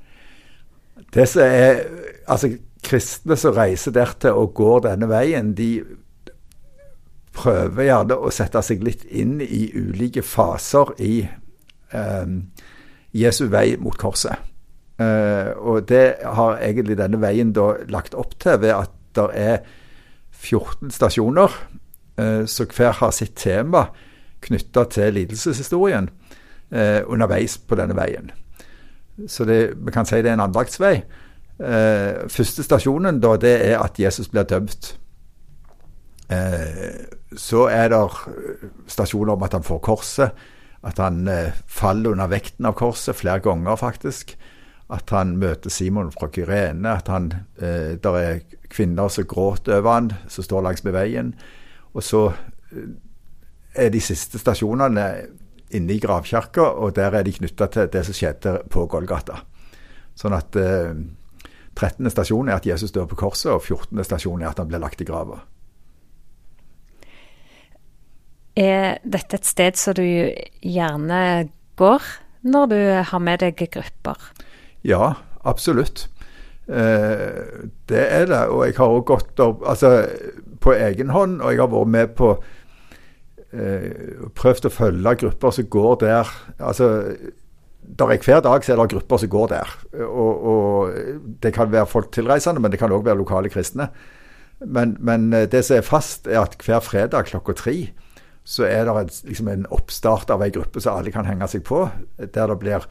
Det 1.14 1.26
som 1.30 1.44
er, 1.44 1.82
altså 2.30 2.54
Kristne 2.86 3.36
som 3.40 3.56
reiser 3.58 3.94
dertil 3.96 4.38
og 4.38 4.54
går 4.58 4.86
denne 4.86 5.10
veien, 5.10 5.54
de 5.58 5.82
prøver 7.38 7.90
gjerne 7.90 8.18
å 8.18 8.32
sette 8.34 8.62
seg 8.66 8.86
litt 8.86 9.04
inn 9.10 9.38
i 9.42 9.68
ulike 9.76 10.24
faser 10.26 10.94
i 11.04 11.20
eh, 11.26 12.26
Jesu 13.18 13.48
vei 13.52 13.76
mot 13.82 13.98
korset. 13.98 14.38
Eh, 15.02 15.52
og 15.58 15.88
det 15.90 16.18
har 16.24 16.62
egentlig 16.62 16.98
denne 17.00 17.20
veien 17.22 17.54
da 17.54 17.74
lagt 17.90 18.18
opp 18.18 18.38
til 18.42 18.62
ved 18.64 18.76
at 18.76 18.94
det 19.18 19.28
er 19.34 19.58
14 20.38 20.94
stasjoner 20.94 21.54
så 22.18 22.46
som 22.50 22.70
hver 22.74 22.96
har 22.98 23.12
sitt 23.14 23.36
tema 23.38 23.84
knytta 24.42 24.84
til 24.90 25.14
lidelseshistorien 25.14 26.10
eh, 26.72 27.02
underveis 27.06 27.58
på 27.58 27.78
denne 27.78 27.96
veien. 27.98 28.32
Så 29.28 29.46
det, 29.46 29.74
vi 29.86 29.94
kan 29.94 30.06
si 30.06 30.22
det 30.22 30.32
er 30.32 30.38
en 30.38 30.46
andaktsvei. 30.46 30.96
Eh, 31.58 32.28
første 32.30 32.66
stasjonen 32.66 33.22
da, 33.24 33.36
det 33.42 33.56
er 33.66 33.80
at 33.82 34.00
Jesus 34.00 34.30
blir 34.30 34.46
dømt. 34.50 34.94
Eh, 36.30 37.08
så 37.38 37.68
er 37.72 37.90
det 37.94 38.04
stasjoner 38.92 39.34
om 39.34 39.44
at 39.48 39.58
han 39.58 39.66
får 39.66 39.82
korset 39.84 40.48
at 40.86 41.00
han 41.02 41.28
eh, 41.28 41.56
faller 41.68 42.14
under 42.14 42.30
vekten 42.32 42.68
av 42.70 42.76
korset 42.78 43.18
flere 43.18 43.42
ganger, 43.44 43.80
faktisk. 43.80 44.36
At 44.94 45.10
han 45.12 45.36
møter 45.42 45.74
Simon 45.74 46.14
fra 46.14 46.30
Kyrene. 46.32 46.94
At 46.94 47.10
han, 47.12 47.32
eh, 47.58 47.98
der 48.02 48.20
er 48.20 48.40
kvinner 48.70 49.10
som 49.12 49.28
gråter 49.28 49.80
over 49.80 49.94
han, 49.94 50.14
som 50.28 50.46
står 50.46 50.64
langs 50.64 50.86
med 50.86 50.96
veien. 50.96 51.34
Og 51.94 52.04
så 52.06 52.28
eh, 52.72 52.94
er 53.76 53.92
de 53.94 54.02
siste 54.02 54.40
stasjonene 54.42 55.08
inne 55.76 55.94
i 55.94 56.00
gravkirka, 56.00 56.64
og 56.80 56.96
der 56.96 57.18
er 57.18 57.26
de 57.28 57.36
knytta 57.36 57.68
til 57.74 57.90
det 57.92 58.06
som 58.08 58.16
skjedde 58.16 58.54
på 58.72 58.86
Golgata. 58.90 59.42
Sånn 60.18 60.36
at 60.38 60.56
eh, 60.58 60.94
13. 61.78 62.10
stasjon 62.10 62.50
er 62.50 62.58
at 62.58 62.66
Jesus 62.66 62.94
dør 62.96 63.10
på 63.12 63.20
korset, 63.20 63.52
og 63.52 63.62
14. 63.62 64.04
stasjon 64.08 64.42
er 64.42 64.50
at 64.50 64.62
han 64.62 64.70
blir 64.70 64.82
lagt 64.82 65.02
i 65.04 65.08
grava. 65.08 65.44
Er 68.58 68.98
dette 69.06 69.38
et 69.38 69.46
sted 69.46 69.78
som 69.78 69.94
du 69.98 70.34
gjerne 70.66 71.48
går 71.78 72.06
når 72.48 72.70
du 72.72 72.80
har 73.06 73.22
med 73.22 73.44
deg 73.44 73.60
grupper? 73.74 74.32
Ja, 74.88 75.14
absolutt. 75.46 76.08
Eh, 76.68 77.64
det 77.90 78.04
er 78.04 78.26
det. 78.28 78.44
Og 78.50 78.66
jeg 78.66 78.78
har 78.80 78.94
òg 78.94 79.06
gått 79.08 79.40
opp 79.44 79.66
altså, 79.68 80.08
på 80.64 80.74
egen 80.74 81.14
hånd, 81.14 81.40
og 81.42 81.54
jeg 81.54 81.62
har 81.62 81.72
vært 81.72 81.94
med 81.94 82.16
på 82.18 82.32
eh, 83.54 84.26
Prøvd 84.36 84.70
å 84.70 84.74
følge 84.74 85.16
grupper 85.24 85.54
som 85.54 85.70
går 85.78 86.00
der. 86.04 86.34
Altså, 86.58 86.90
der 87.88 88.12
er 88.12 88.26
Hver 88.26 88.42
dag 88.44 88.66
så 88.66 88.74
er 88.74 88.82
det 88.82 88.90
grupper 88.96 89.22
som 89.22 89.34
går 89.38 89.48
der. 89.54 89.78
Og, 90.02 90.34
og 90.52 91.32
Det 91.44 91.54
kan 91.56 91.72
være 91.72 91.88
folk 91.88 92.12
tilreisende, 92.12 92.64
men 92.64 92.74
det 92.74 92.82
kan 92.82 92.92
òg 92.92 93.06
være 93.06 93.22
lokale 93.22 93.54
kristne. 93.54 93.92
Men, 94.66 94.98
men, 95.00 95.30
det 95.30 95.62
som 95.64 95.78
er 95.78 95.86
fast, 95.86 96.26
er 96.28 96.42
at 96.42 96.58
hver 96.66 96.82
fredag 96.82 97.30
klokka 97.30 97.54
tre 97.54 97.78
så 98.48 98.64
er 98.64 98.86
det 98.88 98.96
et, 99.02 99.18
liksom 99.28 99.50
en 99.52 99.68
oppstart 99.76 100.32
av 100.32 100.44
ei 100.46 100.54
gruppe 100.56 100.80
som 100.80 100.96
alle 100.96 101.12
kan 101.12 101.28
henge 101.28 101.50
seg 101.52 101.66
på. 101.68 101.82
Der 102.18 102.48
det, 102.48 102.56
blir, 102.62 102.86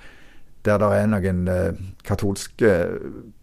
der 0.68 0.82
det 0.82 0.90
er 0.98 1.08
noen 1.08 1.46
eh, 1.48 1.78
katolske 2.04 2.74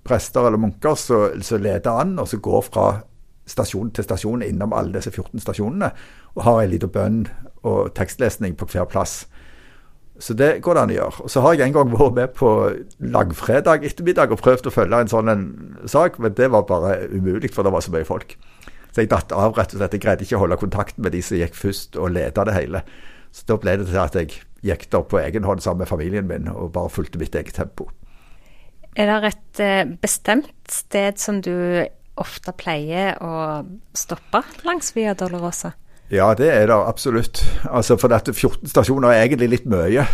prester 0.05 0.45
eller 0.45 0.61
munker 0.61 0.99
som 0.99 1.63
leder 1.63 1.89
an, 2.03 2.19
og 2.21 2.29
som 2.29 2.43
går 2.45 2.61
fra 2.69 2.87
stasjon 3.49 3.89
til 3.91 4.05
stasjon 4.05 4.45
innom 4.45 4.75
alle 4.77 4.99
disse 4.99 5.11
14 5.11 5.41
stasjonene, 5.41 5.89
og 6.37 6.45
har 6.45 6.61
ei 6.61 6.69
lita 6.75 6.87
bønn 6.91 7.25
og 7.65 7.95
tekstlesning 7.97 8.55
på 8.59 8.69
hver 8.69 8.85
plass. 8.91 9.23
Så 10.21 10.35
det 10.37 10.61
går 10.61 10.77
det 10.77 10.83
an 10.83 10.93
å 10.93 10.97
gjøre. 10.99 11.25
Og 11.25 11.33
så 11.33 11.41
har 11.41 11.57
jeg 11.57 11.65
en 11.65 11.75
gang 11.75 11.89
vært 11.91 12.17
med 12.19 12.33
på 12.37 12.49
langfredag 13.01 13.87
ettermiddag 13.89 14.35
og 14.35 14.43
prøvd 14.43 14.69
å 14.69 14.75
følge 14.75 15.01
en 15.01 15.09
sånn 15.11 15.33
en 15.33 15.45
sak, 15.89 16.21
men 16.21 16.37
det 16.37 16.51
var 16.53 16.69
bare 16.69 17.07
umulig, 17.09 17.49
for 17.55 17.65
det 17.65 17.73
var 17.73 17.81
så 17.81 17.95
mye 17.95 18.05
folk. 18.07 18.37
Så 18.93 19.01
jeg 19.01 19.09
datt 19.09 19.33
av, 19.33 19.55
rett 19.57 19.73
og 19.73 19.81
slett. 19.81 19.95
Jeg 19.97 20.03
greide 20.03 20.25
ikke 20.25 20.37
å 20.37 20.43
holde 20.43 20.59
kontakten 20.61 21.01
med 21.01 21.15
de 21.15 21.21
som 21.25 21.39
gikk 21.39 21.57
først, 21.57 21.97
og 21.97 22.13
leda 22.13 22.45
det 22.45 22.53
hele. 22.53 22.83
Så 23.33 23.47
da 23.49 23.57
ble 23.57 23.73
det 23.81 23.87
til 23.89 23.97
at 23.97 24.17
jeg 24.19 24.35
gikk 24.63 24.85
der 24.93 25.05
på 25.09 25.17
egen 25.23 25.47
hånd 25.47 25.63
sammen 25.65 25.81
med 25.81 25.89
familien 25.89 26.29
min, 26.29 26.47
og 26.53 26.71
bare 26.75 26.93
fulgte 26.93 27.17
mitt 27.21 27.33
eget 27.35 27.57
tempo. 27.57 27.89
Er 28.93 29.09
det 29.09 29.31
et 29.31 29.63
eh, 29.65 29.95
bestemt 29.97 30.69
sted 30.69 31.17
som 31.17 31.41
du 31.41 31.55
ofte 32.21 32.53
pleier 32.53 33.17
å 33.25 33.63
stoppe 33.97 34.43
langs 34.67 34.93
Via 34.93 35.15
Dolorosa? 35.17 35.73
Ja, 36.13 36.29
det 36.37 36.51
er 36.53 36.67
det 36.69 36.77
absolutt. 36.77 37.41
Altså, 37.65 37.97
for 37.97 38.13
dette 38.13 38.35
14 38.35 38.69
stasjoner 38.69 39.09
er 39.09 39.23
egentlig 39.25 39.49
litt 39.55 39.65
mye. 39.65 40.05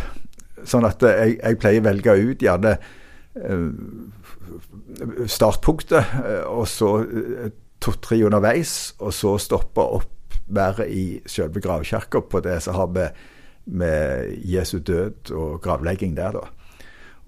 Sånn 0.63 0.88
at 0.88 1.04
eh, 1.04 1.20
jeg, 1.20 1.39
jeg 1.44 1.60
pleier 1.60 1.84
å 1.84 1.89
velge 1.89 2.15
ut 2.32 2.48
gjerne 2.48 2.78
uh, 3.44 3.72
startpunktet, 5.28 6.15
og 6.48 6.63
så 6.72 6.96
to-tre 7.84 8.22
underveis, 8.28 8.94
og 9.00 9.13
så 9.15 9.38
stoppe 9.42 9.84
opp 9.84 10.38
mer 10.50 10.82
i 10.86 11.20
selve 11.30 11.62
gravkirka 11.63 12.22
på 12.30 12.42
det 12.46 12.58
som 12.65 12.76
har 12.76 12.89
med, 12.94 13.20
med 13.65 14.34
Jesu 14.50 14.80
død 14.80 15.32
og 15.32 15.60
gravlegging 15.63 16.18
der, 16.18 16.39
da. 16.39 16.48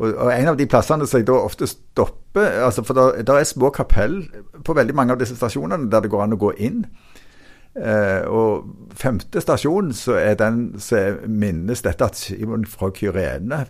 Og, 0.01 0.15
og, 0.15 0.31
En 0.33 0.49
av 0.49 0.57
de 0.57 0.65
plassene 0.65 1.05
som 1.05 1.21
jeg 1.21 1.27
da 1.29 1.37
ofte 1.37 1.67
stopper 1.69 2.63
altså 2.65 2.81
For 2.81 2.97
det 3.21 3.35
er 3.35 3.43
små 3.45 3.69
kapell 3.75 4.23
på 4.65 4.73
veldig 4.73 4.95
mange 4.97 5.13
av 5.13 5.19
disse 5.21 5.35
stasjonene 5.37 5.91
der 5.91 6.01
det 6.01 6.09
går 6.09 6.23
an 6.25 6.33
å 6.33 6.39
gå 6.41 6.53
inn. 6.63 6.85
Eh, 7.75 8.23
og 8.25 8.95
femte 8.97 9.43
stasjon 9.43 9.93
så 9.95 10.17
er 10.19 10.39
den 10.39 10.73
som 10.81 11.21
minnes 11.27 11.83
dette 11.85 12.07
at 12.07 12.17
Simon 12.17 12.65
fra 12.67 12.89
Kyrene 12.95 13.65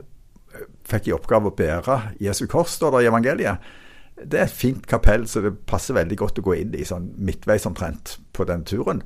fikk 0.87 1.09
i 1.09 1.15
oppgave 1.15 1.51
å 1.51 1.55
bære 1.55 1.97
Jesu 2.21 2.45
kors, 2.49 2.73
står 2.77 2.95
det 2.95 3.03
i 3.03 3.11
evangeliet 3.11 3.71
det 4.19 4.39
er 4.39 4.45
et 4.45 4.53
fint 4.53 4.85
kapell, 4.87 5.25
så 5.27 5.41
det 5.41 5.55
passer 5.69 5.97
veldig 5.97 6.17
godt 6.19 6.39
å 6.41 6.45
gå 6.45 6.55
inn 6.59 6.75
i 6.77 6.85
sånn 6.87 7.11
midtveis 7.17 7.65
omtrent 7.69 8.17
på 8.35 8.45
den 8.49 8.65
turen. 8.67 9.01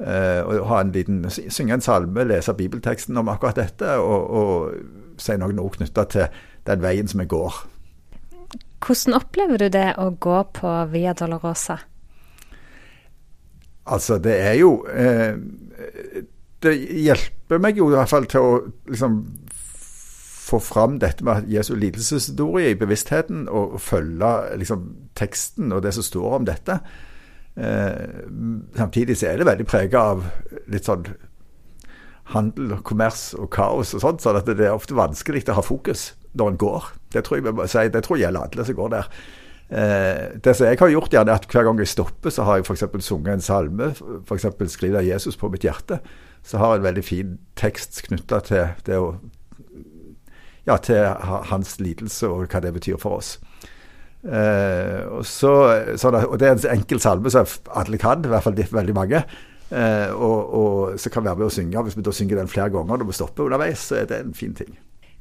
Uh, 0.00 0.40
og 0.48 0.68
ha 0.70 0.80
en 0.80 0.92
liten, 0.94 1.26
Synge 1.28 1.76
en 1.76 1.84
salme, 1.84 2.24
lese 2.24 2.54
bibelteksten 2.56 3.16
om 3.20 3.28
akkurat 3.28 3.60
dette, 3.60 3.98
og, 4.00 4.30
og 4.30 5.20
si 5.20 5.36
noen 5.36 5.60
ord 5.60 5.76
knytta 5.76 6.06
til 6.12 6.40
den 6.68 6.82
veien 6.84 7.08
som 7.08 7.20
vi 7.20 7.28
går. 7.30 7.62
Hvordan 8.80 9.16
opplever 9.18 9.60
du 9.60 9.68
det 9.72 9.90
å 10.00 10.08
gå 10.16 10.38
på 10.56 10.72
Via 10.92 11.12
Dolorosa? 11.16 11.76
Altså, 13.90 14.18
det 14.22 14.36
er 14.40 14.54
jo 14.60 14.70
eh, 14.86 15.34
Det 16.62 16.72
hjelper 16.76 17.60
meg 17.60 17.78
jo 17.80 17.88
i 17.90 17.96
hvert 17.96 18.12
fall 18.12 18.28
til 18.30 18.44
å 18.44 18.58
liksom 18.88 19.20
få 20.50 20.60
fram 20.62 20.98
dette 21.02 21.24
med 21.26 21.48
Jesu 21.50 21.72
lidelseshistorie 21.78 22.74
i 22.74 22.78
bevisstheten, 22.78 23.46
og 23.48 23.78
følge 23.82 24.32
liksom, 24.60 24.86
teksten 25.18 25.72
og 25.76 25.84
det 25.86 25.94
som 25.96 26.06
står 26.06 26.38
om 26.40 26.46
dette. 26.48 26.80
Eh, 27.56 28.28
samtidig 28.76 29.18
så 29.18 29.30
er 29.30 29.40
det 29.40 29.48
veldig 29.50 29.66
prega 29.68 30.06
av 30.14 30.24
litt 30.70 30.86
sånn 30.88 31.08
handel, 32.34 32.76
og 32.76 32.84
kommers 32.86 33.30
og 33.34 33.50
kaos 33.54 33.94
og 33.96 34.04
sånt, 34.04 34.22
sånn 34.22 34.38
at 34.38 34.48
det 34.48 34.68
er 34.68 34.76
ofte 34.76 34.96
vanskelig 34.98 35.48
å 35.48 35.60
ha 35.60 35.66
fokus. 35.66 36.14
når 36.32 36.48
en 36.48 36.56
går. 36.62 36.84
Det 37.10 37.24
tror 37.26 37.40
jeg 37.40 37.68
si, 37.68 37.88
det 37.90 38.04
tror 38.06 38.16
jeg 38.16 38.22
gjelder 38.28 38.44
alle 38.46 38.64
som 38.64 38.74
går 38.78 38.90
der. 38.92 39.06
Eh, 39.70 40.38
det 40.44 40.52
som 40.54 40.66
jeg 40.66 40.78
har 40.78 40.88
gjort, 40.92 41.10
gjerne, 41.10 41.30
er 41.30 41.40
at 41.40 41.46
hver 41.50 41.64
gang 41.66 41.78
jeg 41.78 41.88
stopper, 41.90 42.30
så 42.30 42.44
har 42.46 42.60
jeg 42.60 42.66
f.eks. 42.68 42.84
sunget 43.02 43.32
en 43.34 43.42
salme. 43.42 43.88
F.eks. 44.22 44.46
skriver 44.70 45.00
Jesus 45.00 45.36
på 45.36 45.48
mitt 45.50 45.64
hjerte'. 45.66 45.98
Så 46.42 46.58
har 46.58 46.74
jeg 46.74 46.78
en 46.78 46.84
veldig 46.84 47.04
fin 47.04 47.38
tekst 47.56 48.02
knytta 48.06 48.40
til 48.46 48.68
det 48.86 48.96
å 48.96 49.18
ja, 50.66 50.76
til 50.76 51.06
hans 51.50 51.78
lidelse 51.80 52.28
og 52.28 52.50
hva 52.50 52.60
det 52.64 52.74
betyr 52.76 52.98
for 53.00 53.20
oss. 53.20 53.38
Eh, 54.20 55.06
og, 55.08 55.24
så, 55.24 55.52
så 55.96 56.10
det, 56.12 56.26
og, 56.26 56.36
det, 56.40 56.48
er 56.48 56.58
en 56.58 56.80
enkel 56.80 57.00
salme 57.00 57.32
som 57.32 57.48
alle 57.72 58.00
kan, 58.00 58.24
i 58.24 58.32
hvert 58.32 58.44
fall 58.44 58.58
veldig 58.58 58.96
mange. 58.96 59.22
Eh, 59.70 60.10
og, 60.10 60.54
og, 60.54 61.00
så 61.00 61.12
kan 61.12 61.24
være 61.24 61.40
med 61.40 61.48
å 61.48 61.54
synge. 61.54 61.82
Hvis 61.86 61.96
vi 61.96 62.04
da 62.06 62.14
synger 62.14 62.42
den 62.42 62.52
flere 62.52 62.72
ganger 62.74 63.00
når 63.00 63.10
vi 63.10 63.18
stopper 63.18 63.46
underveis, 63.46 63.88
så 63.90 64.02
er 64.02 64.10
det 64.10 64.22
en 64.24 64.36
fin 64.36 64.54
ting. 64.56 64.76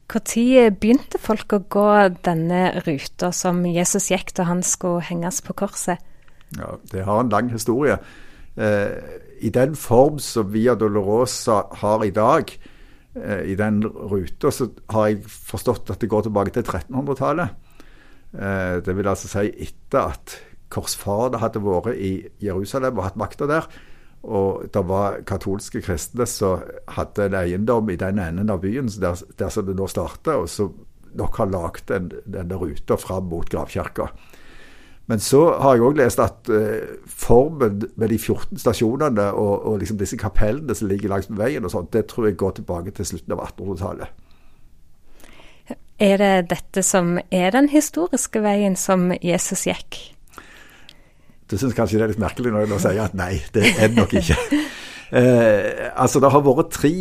Når 0.09 0.71
begynte 0.81 1.19
folk 1.21 1.53
å 1.53 1.61
gå 1.69 1.89
denne 2.25 2.81
ruta 2.81 3.29
som 3.35 3.61
Jesus 3.69 4.09
gikk 4.09 4.33
da 4.39 4.47
han 4.49 4.63
skulle 4.65 5.05
henges 5.05 5.43
på 5.45 5.53
korset? 5.53 6.01
Ja, 6.57 6.77
Det 6.91 7.05
har 7.05 7.19
en 7.21 7.29
lang 7.29 7.51
historie. 7.53 7.99
Eh, 8.57 8.89
I 9.41 9.49
den 9.53 9.75
form 9.75 10.17
som 10.19 10.49
Via 10.51 10.73
Dolorosa 10.75 11.61
har 11.71 12.03
i 12.03 12.09
dag, 12.09 12.49
i 13.45 13.55
den 13.59 13.81
ruta, 13.83 14.51
så 14.51 14.69
har 14.93 15.09
jeg 15.09 15.23
forstått 15.25 15.91
at 15.93 16.01
det 16.01 16.09
går 16.11 16.27
tilbake 16.27 16.53
til 16.55 16.63
1300-tallet. 16.63 17.57
Eh, 18.33 18.77
det 18.85 18.93
vil 18.97 19.09
altså 19.09 19.29
si 19.31 19.47
etter 19.65 20.13
at 20.13 20.35
korsfarerne 20.69 21.41
hadde 21.41 21.61
vært 21.65 21.95
i 21.97 22.11
Jerusalem 22.43 22.99
og 22.99 23.07
hatt 23.07 23.19
makta 23.19 23.47
der. 23.49 23.69
Og 24.19 24.67
det 24.73 24.83
var 24.85 25.21
katolske 25.27 25.81
kristne 25.81 26.27
som 26.27 26.65
hadde 26.91 27.29
en 27.29 27.37
eiendom 27.39 27.89
i 27.89 27.97
den 27.97 28.19
enden 28.19 28.51
av 28.51 28.61
byen 28.61 28.91
der, 28.99 29.21
der 29.39 29.53
som 29.53 29.65
det 29.65 29.77
nå 29.79 29.87
starter, 29.89 30.43
og 30.43 30.51
som 30.51 30.75
nok 31.17 31.39
har 31.41 31.49
lagd 31.49 31.87
den, 31.89 32.11
denne 32.29 32.59
ruta 32.59 32.99
fram 32.99 33.29
mot 33.31 33.49
gravkirka. 33.49 34.09
Men 35.09 35.21
så 35.25 35.41
har 35.57 35.75
jeg 35.75 35.85
òg 35.87 35.97
lest 35.97 36.21
at 36.21 36.49
eh, 36.53 36.97
formen 37.09 37.81
med 37.97 38.11
de 38.11 38.17
14 38.19 38.59
stasjonene 38.61 39.31
og, 39.33 39.65
og 39.65 39.79
liksom 39.81 39.97
disse 39.97 40.19
kapellene 40.21 40.75
som 40.77 40.89
ligger 40.91 41.09
langs 41.09 41.29
veien, 41.33 41.65
og 41.65 41.73
sånt, 41.73 41.89
det 41.95 42.05
tror 42.11 42.27
jeg 42.27 42.37
går 42.37 42.59
tilbake 42.59 42.93
til 42.93 43.07
slutten 43.09 43.33
av 43.33 43.41
1800-tallet. 43.47 44.13
Er 45.99 46.21
det 46.21 46.49
dette 46.53 46.83
som 46.85 47.17
er 47.17 47.49
den 47.57 47.71
historiske 47.73 48.43
veien 48.45 48.77
som 48.79 49.09
Jesus 49.17 49.65
gikk? 49.67 49.97
Du 51.49 51.57
syns 51.57 51.73
kanskje 51.73 51.97
det 51.97 52.05
er 52.05 52.13
litt 52.13 52.21
merkelig 52.21 52.53
når 52.53 52.63
jeg 52.63 52.71
nå 52.71 52.79
sier 52.83 53.01
at 53.03 53.17
nei, 53.17 53.33
det 53.55 53.65
er 53.73 53.89
det 53.89 53.97
nok 53.97 54.15
ikke. 54.21 54.37
Eh, 55.09 55.89
altså, 55.97 56.19
Det 56.21 56.29
har 56.29 56.43
vært 56.45 56.67
tre 56.69 56.91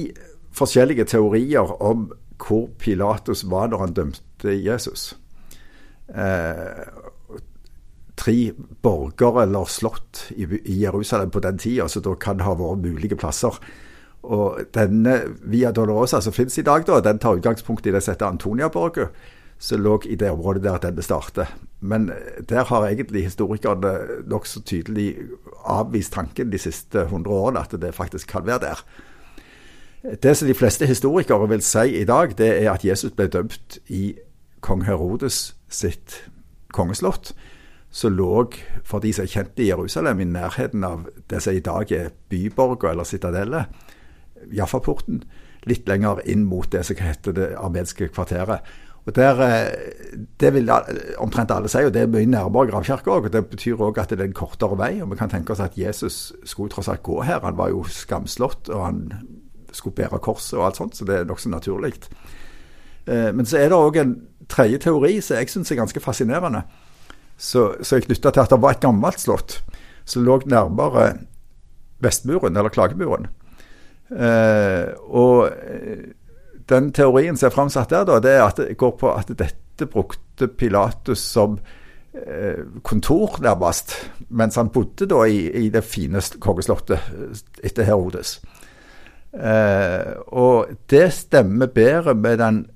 forskjellige 0.57 1.05
teorier 1.13 1.75
om 1.85 2.07
hvor 2.41 2.71
Pilatus 2.81 3.43
var 3.51 3.69
når 3.69 3.83
han 3.83 3.93
dømte 3.99 4.55
Jesus. 4.57 5.11
Eh, 6.09 6.87
tre 8.29 8.53
borger 8.83 9.43
eller 9.43 9.65
slott 9.65 10.27
i, 10.37 10.47
Jerusalem 10.83 11.31
på 11.31 11.41
den 11.41 11.59
tida, 11.59 11.89
så 11.89 12.01
da 12.05 12.15
kan 12.15 12.39
det 12.39 12.45
ha 12.45 12.55
vært 12.59 12.85
mulige 12.85 13.17
plasser. 13.17 13.57
Og 14.29 14.61
denne 14.75 15.21
Via 15.49 15.73
Dolorosa 15.73 16.21
som 16.21 16.35
finnes 16.37 16.59
i 16.59 16.67
dag, 16.67 16.85
da, 16.87 17.01
den 17.01 17.19
tar 17.19 17.39
utgangspunkt 17.39 17.87
i 17.87 17.95
det 17.95 18.03
som 18.05 18.13
heter 18.13 18.29
Antoniaborget 18.29 19.15
som 19.59 19.81
lå 19.83 19.97
i 20.07 20.15
det 20.15 20.31
området 20.31 20.63
der 20.63 20.79
denne 20.79 21.03
startet. 21.03 21.51
Men 21.81 22.11
eh, 22.11 22.43
der 22.49 22.65
har 22.65 22.87
egentlig 22.87 23.25
historikerne 23.25 24.23
nokså 24.31 24.63
tydelig 24.63 25.17
avvist 25.67 26.13
tanken 26.15 26.53
de 26.53 26.59
siste 26.59 27.09
100 27.09 27.35
årene, 27.35 27.61
at 27.61 27.75
det 27.83 27.95
faktisk 27.95 28.29
kan 28.29 28.47
være 28.47 28.59
der. 28.59 28.85
Det 30.23 30.37
som 30.37 30.49
de 30.49 30.55
fleste 30.55 30.87
historikere 30.87 31.49
vil 31.49 31.63
si 31.63 31.99
i 32.01 32.05
dag, 32.05 32.39
det 32.39 32.63
er 32.63 32.71
at 32.71 32.85
Jesus 32.85 33.11
ble 33.13 33.27
dømt 33.27 33.79
i 33.89 34.15
kong 34.61 34.85
Herodes 34.87 35.57
sitt 35.69 36.31
kongeslott, 36.73 37.35
som 37.91 38.13
lå, 38.13 38.53
for 38.85 39.01
de 39.01 39.13
som 39.17 39.25
er 39.25 39.33
kjent 39.33 39.61
i 39.63 39.71
Jerusalem, 39.71 40.21
i 40.21 40.29
nærheten 40.29 40.85
av 40.85 41.07
det 41.31 41.41
som 41.43 41.57
i 41.57 41.65
dag 41.65 41.93
er 41.93 42.11
Byborga 42.29 42.93
eller 42.93 43.09
sitadellet, 43.09 43.71
Jaffaporten, 44.55 45.23
litt 45.67 45.89
lenger 45.89 46.21
inn 46.29 46.45
mot 46.49 46.69
det 46.73 46.85
som 46.87 47.01
heter 47.01 47.35
det 47.35 47.49
armenske 47.59 48.11
kvarteret. 48.13 48.61
Og 49.09 49.15
der, 49.17 49.41
eh, 49.41 49.73
Det 50.39 50.55
vil 50.55 50.71
omtrent 51.19 51.51
alle 51.51 51.69
si, 51.69 51.79
og 51.79 51.93
det 51.93 52.03
er 52.03 52.07
mye 52.07 52.27
nærmere 52.27 52.71
gravkirka 52.71 53.11
òg. 53.11 53.31
Det 53.31 53.51
betyr 53.51 53.77
òg 53.77 53.99
at 53.99 54.09
det 54.11 54.21
er 54.21 54.25
en 54.25 54.33
kortere 54.33 54.77
vei. 54.77 55.01
og 55.01 55.11
Vi 55.11 55.17
kan 55.17 55.31
tenke 55.31 55.51
oss 55.51 55.61
at 55.61 55.79
Jesus 55.79 56.33
skulle 56.45 56.71
tross 56.71 56.89
alt 56.89 57.03
gå 57.03 57.25
her. 57.25 57.41
Han 57.41 57.57
var 57.57 57.69
jo 57.69 57.85
skamslått, 57.85 58.69
og 58.69 58.85
han 58.85 59.13
skulle 59.73 59.95
bære 59.95 60.21
korset 60.21 60.59
og 60.59 60.67
alt 60.67 60.77
sånt, 60.77 60.95
så 60.95 61.05
det 61.05 61.15
er 61.17 61.25
nokså 61.25 61.49
naturlig. 61.49 61.95
Eh, 63.07 63.33
men 63.33 63.47
så 63.47 63.59
er 63.59 63.69
det 63.69 63.79
òg 63.79 63.97
en 63.97 64.27
tredje 64.49 64.79
teori 64.79 65.21
som 65.21 65.37
jeg 65.37 65.49
syns 65.49 65.71
er 65.71 65.77
ganske 65.77 66.01
fascinerende. 66.01 66.63
Så, 67.39 67.71
så 67.81 67.97
er 67.97 68.07
knytta 68.07 68.33
til 68.35 68.43
at 68.43 68.53
det 68.53 68.61
var 68.63 68.75
et 68.75 68.83
gammelt 68.83 69.23
slott 69.23 69.61
som 70.09 70.25
lå 70.27 70.41
nærmere 70.49 71.13
Vestmuren, 72.03 72.57
eller 72.57 72.73
Klagemuren. 72.75 73.29
Eh, 74.11 74.91
og 75.07 75.51
den 76.69 76.93
teorien 76.93 77.37
som 77.37 77.49
er 77.49 77.55
framsatt 77.55 77.93
der, 77.93 78.07
da, 78.09 78.21
det 78.23 78.37
er 78.37 78.47
at 78.47 78.61
det 78.61 78.79
går 78.81 78.95
på 79.01 79.13
at 79.13 79.31
dette 79.39 79.89
brukte 79.91 80.49
Pilatus 80.49 81.23
som 81.23 81.59
eh, 82.15 82.65
kontor, 82.83 83.39
nærmest, 83.45 83.95
mens 84.29 84.59
han 84.61 84.73
bodde 84.75 85.09
da 85.11 85.25
i, 85.29 85.47
i 85.67 85.69
det 85.73 85.85
fine 85.87 86.23
kongeslottet 86.41 86.99
eh, 86.99 87.45
etter 87.65 87.89
Herodes. 87.89 88.39
Eh, 89.33 90.13
og 90.33 90.75
det 90.91 91.07
stemmer 91.13 91.71
bedre 91.73 92.15
med 92.15 92.39
den 92.41 92.67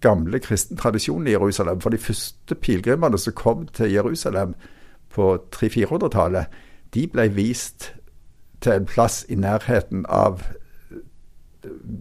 gamle 0.00 0.38
kristne 0.38 0.76
tradisjonen 0.76 1.26
i 1.26 1.34
Jerusalem. 1.34 1.80
For 1.80 1.90
de 1.90 1.98
første 1.98 2.54
pilegrimene 2.54 3.18
som 3.18 3.32
kom 3.36 3.66
til 3.66 3.92
Jerusalem 3.92 4.54
på 5.14 5.36
300-400-tallet, 5.56 6.46
de 6.94 7.06
ble 7.12 7.28
vist 7.34 7.92
til 8.60 8.72
en 8.72 8.86
plass 8.86 9.24
i 9.28 9.34
nærheten 9.34 10.06
av 10.08 10.42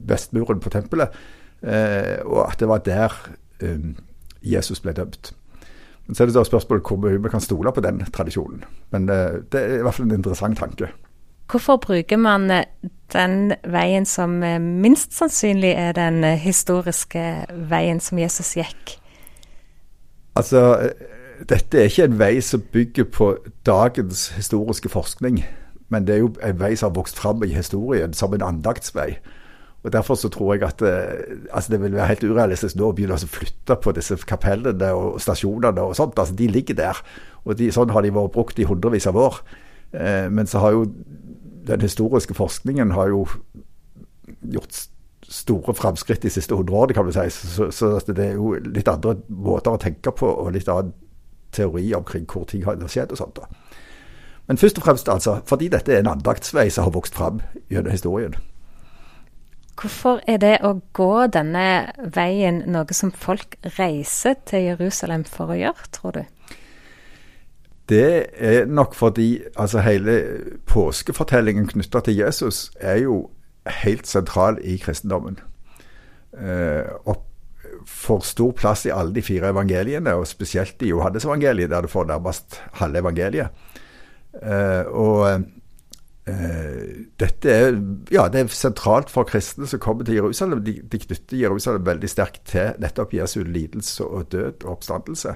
vestmuren 0.08 0.60
på 0.60 0.70
tempelet, 0.70 1.16
eh, 1.62 2.22
og 2.26 2.46
at 2.46 2.60
det 2.60 2.70
var 2.70 2.84
der 2.86 3.16
eh, 3.62 3.90
Jesus 4.42 4.80
ble 4.80 4.94
dømt. 4.94 5.34
Men 6.06 6.16
Så 6.16 6.24
er 6.24 6.28
det 6.28 6.36
da 6.36 6.44
spørsmålet 6.44 6.86
hvor 6.86 7.02
mye 7.02 7.22
vi 7.22 7.30
kan 7.30 7.42
stole 7.42 7.72
på 7.74 7.82
den 7.82 8.04
tradisjonen. 8.14 8.64
Men 8.92 9.10
eh, 9.10 9.42
det 9.52 9.62
er 9.62 9.80
i 9.80 9.82
hvert 9.82 9.98
fall 9.98 10.06
en 10.06 10.20
interessant 10.20 10.58
tanke. 10.58 10.92
Hvorfor 11.52 11.78
bruker 11.78 12.18
man 12.18 12.50
den 13.14 13.54
veien 13.70 14.06
som 14.10 14.40
minst 14.82 15.14
sannsynlig 15.14 15.76
er 15.78 15.94
den 15.94 16.24
historiske 16.42 17.46
veien 17.70 18.02
som 18.02 18.18
Jesus 18.18 18.56
gikk? 18.58 18.96
Altså, 20.36 20.90
dette 21.50 21.80
er 21.80 21.92
ikke 21.92 22.10
en 22.10 22.18
vei 22.20 22.34
som 22.44 22.64
bygger 22.74 23.08
på 23.14 23.30
dagens 23.66 24.30
historiske 24.36 24.90
forskning. 24.90 25.44
Men 25.90 26.08
det 26.08 26.16
er 26.16 26.24
jo 26.24 26.34
en 26.44 26.60
vei 26.60 26.74
som 26.76 26.90
har 26.90 26.98
vokst 26.98 27.20
fram 27.20 27.44
i 27.46 27.54
historien 27.54 28.14
som 28.14 28.34
en 28.34 28.44
andaktsvei. 28.44 29.18
Og 29.86 29.94
Derfor 29.94 30.18
så 30.18 30.30
tror 30.34 30.56
jeg 30.56 30.64
at 30.66 30.82
eh, 30.82 31.38
altså 31.54 31.72
det 31.72 31.82
vil 31.82 31.94
være 31.94 32.08
helt 32.08 32.24
urealistisk 32.24 32.76
nå 32.76 32.88
å 32.90 32.96
begynne 32.98 33.20
å 33.20 33.30
flytte 33.30 33.76
på 33.78 33.94
disse 33.94 34.18
kapellene 34.26 34.90
og 34.98 35.20
stasjonene 35.22 35.84
og 35.84 35.94
sånt. 35.96 36.18
altså 36.20 36.34
De 36.34 36.48
ligger 36.50 36.76
der. 36.76 37.02
og 37.46 37.58
de, 37.60 37.70
Sånn 37.72 37.94
har 37.94 38.02
de 38.02 38.14
vært 38.16 38.34
brukt 38.34 38.60
i 38.60 38.66
hundrevis 38.66 39.06
av 39.06 39.20
år. 39.22 39.38
Eh, 39.94 40.26
men 40.32 40.50
så 40.50 40.64
har 40.64 40.74
jo 40.74 40.88
den 41.68 41.82
historiske 41.82 42.34
forskningen 42.34 42.92
har 42.92 43.10
jo 43.14 43.26
gjort 44.42 44.88
store 45.30 45.74
framskritt 45.74 46.22
de 46.22 46.30
siste 46.30 46.56
hundre 46.56 46.76
årene, 46.76 46.94
kan 46.94 47.08
vi 47.08 47.16
si. 47.16 47.30
Så, 47.30 47.72
så, 47.72 47.98
det 48.08 48.26
er 48.26 48.38
jo 48.38 48.54
litt 48.62 48.90
andre 48.92 49.16
måter 49.30 49.74
å 49.74 49.82
tenke 49.82 50.14
på, 50.14 50.30
og 50.30 50.54
litt 50.54 50.70
annen 50.70 50.94
teori 51.56 51.88
omkring 51.96 52.28
hvor 52.30 52.46
ting 52.50 52.66
har 52.66 52.82
skjedd 52.92 53.16
og 53.16 53.22
sånt. 53.22 53.40
da. 53.40 53.48
Men 54.48 54.60
først 54.62 54.78
og 54.78 54.86
fremst 54.86 55.10
altså, 55.10 55.40
fordi 55.50 55.72
dette 55.74 55.94
er 55.94 56.04
en 56.04 56.12
andaktsvei 56.14 56.68
som 56.70 56.86
har 56.86 56.94
vokst 56.94 57.16
fram 57.18 57.42
gjennom 57.72 57.96
historien. 57.96 58.36
Hvorfor 59.76 60.22
er 60.30 60.38
det 60.40 60.54
å 60.64 60.78
gå 60.96 61.26
denne 61.34 61.92
veien 62.16 62.62
noe 62.72 62.96
som 62.96 63.12
folk 63.12 63.58
reiser 63.76 64.38
til 64.48 64.70
Jerusalem 64.70 65.26
for 65.28 65.52
å 65.52 65.58
gjøre, 65.60 65.90
tror 65.92 66.16
du? 66.16 66.22
Det 67.90 68.26
er 68.34 68.66
nok 68.66 68.96
fordi 68.98 69.44
altså 69.56 69.84
hele 69.86 70.16
påskefortellingen 70.66 71.68
knytta 71.70 72.02
til 72.06 72.18
Jesus 72.18 72.72
er 72.80 73.04
jo 73.04 73.30
helt 73.84 74.08
sentral 74.08 74.58
i 74.64 74.78
kristendommen. 74.82 75.38
Eh, 76.34 76.90
og 77.06 77.22
får 77.86 78.24
stor 78.26 78.52
plass 78.58 78.86
i 78.86 78.94
alle 78.94 79.14
de 79.14 79.22
fire 79.22 79.52
evangeliene, 79.54 80.14
og 80.16 80.28
spesielt 80.28 80.82
i 80.82 80.90
Johannes-evangeliet, 80.90 81.70
der 81.70 81.82
du 81.86 81.92
får 81.92 82.08
nærmest 82.10 82.62
halve 82.82 83.04
evangeliet. 83.04 83.48
Eh, 84.42 84.90
og 84.90 85.42
eh, 86.28 87.06
dette 87.20 87.52
er, 87.52 87.78
ja, 88.12 88.28
det 88.32 88.42
er 88.42 88.48
sentralt 88.54 89.14
for 89.14 89.30
kristne 89.30 89.70
som 89.70 89.80
kommer 89.80 90.08
til 90.08 90.20
Jerusalem. 90.20 90.64
De, 90.66 90.80
de 90.82 91.02
knytter 91.06 91.38
Jerusalem 91.38 91.86
veldig 91.86 92.10
sterkt 92.10 92.44
til 92.52 92.74
nettopp 92.82 93.14
Jesu 93.14 93.44
lidelse 93.44 94.06
og 94.06 94.32
død 94.32 94.66
og 94.66 94.78
oppstandelse. 94.80 95.36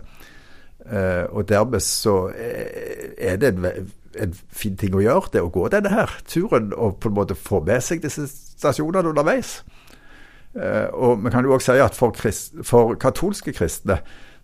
Uh, 0.85 1.25
og 1.35 1.49
dermed 1.49 1.83
så 1.83 2.31
er 2.33 3.35
det 3.41 3.51
en, 3.51 3.65
en, 4.15 4.37
fin 4.49 4.77
ting 4.79 4.95
å 4.95 5.03
gjøre, 5.03 5.33
det 5.33 5.43
å 5.43 5.51
gå 5.53 5.67
denne 5.69 5.91
her 5.91 6.13
turen 6.27 6.71
og 6.73 6.97
på 7.03 7.11
en 7.11 7.17
måte 7.17 7.37
få 7.37 7.59
med 7.67 7.83
seg 7.85 8.01
disse 8.03 8.25
stasjonene 8.31 9.11
underveis. 9.11 9.59
Og 10.49 11.19
vi 11.21 11.29
kan 11.29 11.45
jo 11.45 11.53
også 11.53 11.75
si 11.75 11.81
at 11.83 11.93
for, 11.93 12.15
krist, 12.15 12.55
for 12.65 12.95
katolske 12.97 13.53
kristne 13.53 13.99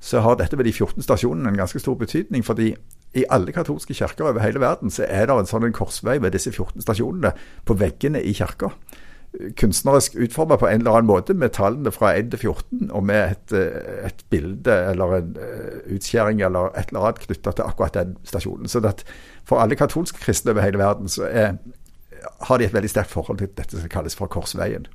så 0.05 0.21
har 0.21 0.37
dette 0.37 0.57
med 0.59 0.67
de 0.67 0.73
14 0.73 1.01
stasjonene 1.01 1.49
en 1.49 1.57
ganske 1.57 1.81
stor 1.81 1.97
betydning. 1.97 2.45
fordi 2.45 2.75
i 3.15 3.23
alle 3.31 3.51
katolske 3.55 3.95
kirker 3.95 4.27
over 4.27 4.43
hele 4.43 4.59
verden 4.59 4.91
så 4.91 5.05
er 5.07 5.25
det 5.29 5.37
en 5.39 5.49
sånn 5.49 5.71
korsvei 5.75 6.17
med 6.19 6.35
disse 6.35 6.51
14 6.51 6.83
stasjonene 6.83 7.31
på 7.65 7.77
veggene 7.79 8.21
i 8.21 8.33
kirka. 8.35 8.73
Kunstnerisk 9.59 10.15
utforma 10.15 10.57
på 10.57 10.67
en 10.67 10.81
eller 10.81 10.97
annen 10.97 11.09
måte, 11.09 11.33
med 11.33 11.53
tallene 11.57 11.91
fra 11.93 12.13
1 12.17 12.31
til 12.33 12.39
14, 12.39 12.91
og 12.91 13.05
med 13.05 13.35
et, 13.35 13.55
et 14.09 14.25
bilde 14.33 14.75
eller 14.91 15.15
en 15.19 15.31
utskjæring 15.95 16.43
eller 16.45 16.71
et 16.73 16.91
eller 16.91 17.09
annet 17.09 17.23
knytta 17.25 17.55
til 17.55 17.67
akkurat 17.67 17.97
den 17.97 18.17
stasjonen. 18.23 18.71
Så 18.71 18.83
for 19.45 19.61
alle 19.61 19.77
katolske 19.79 20.21
kristne 20.23 20.55
over 20.55 20.65
hele 20.65 20.81
verden 20.81 21.11
så 21.11 21.27
er, 21.29 21.57
har 22.47 22.57
de 22.57 22.67
et 22.67 22.73
veldig 22.73 22.89
sterkt 22.89 23.13
forhold 23.13 23.41
til 23.41 23.51
dette 23.57 23.79
som 23.79 23.91
kalles 23.91 24.17
for 24.17 24.31
Korsveien. 24.31 24.87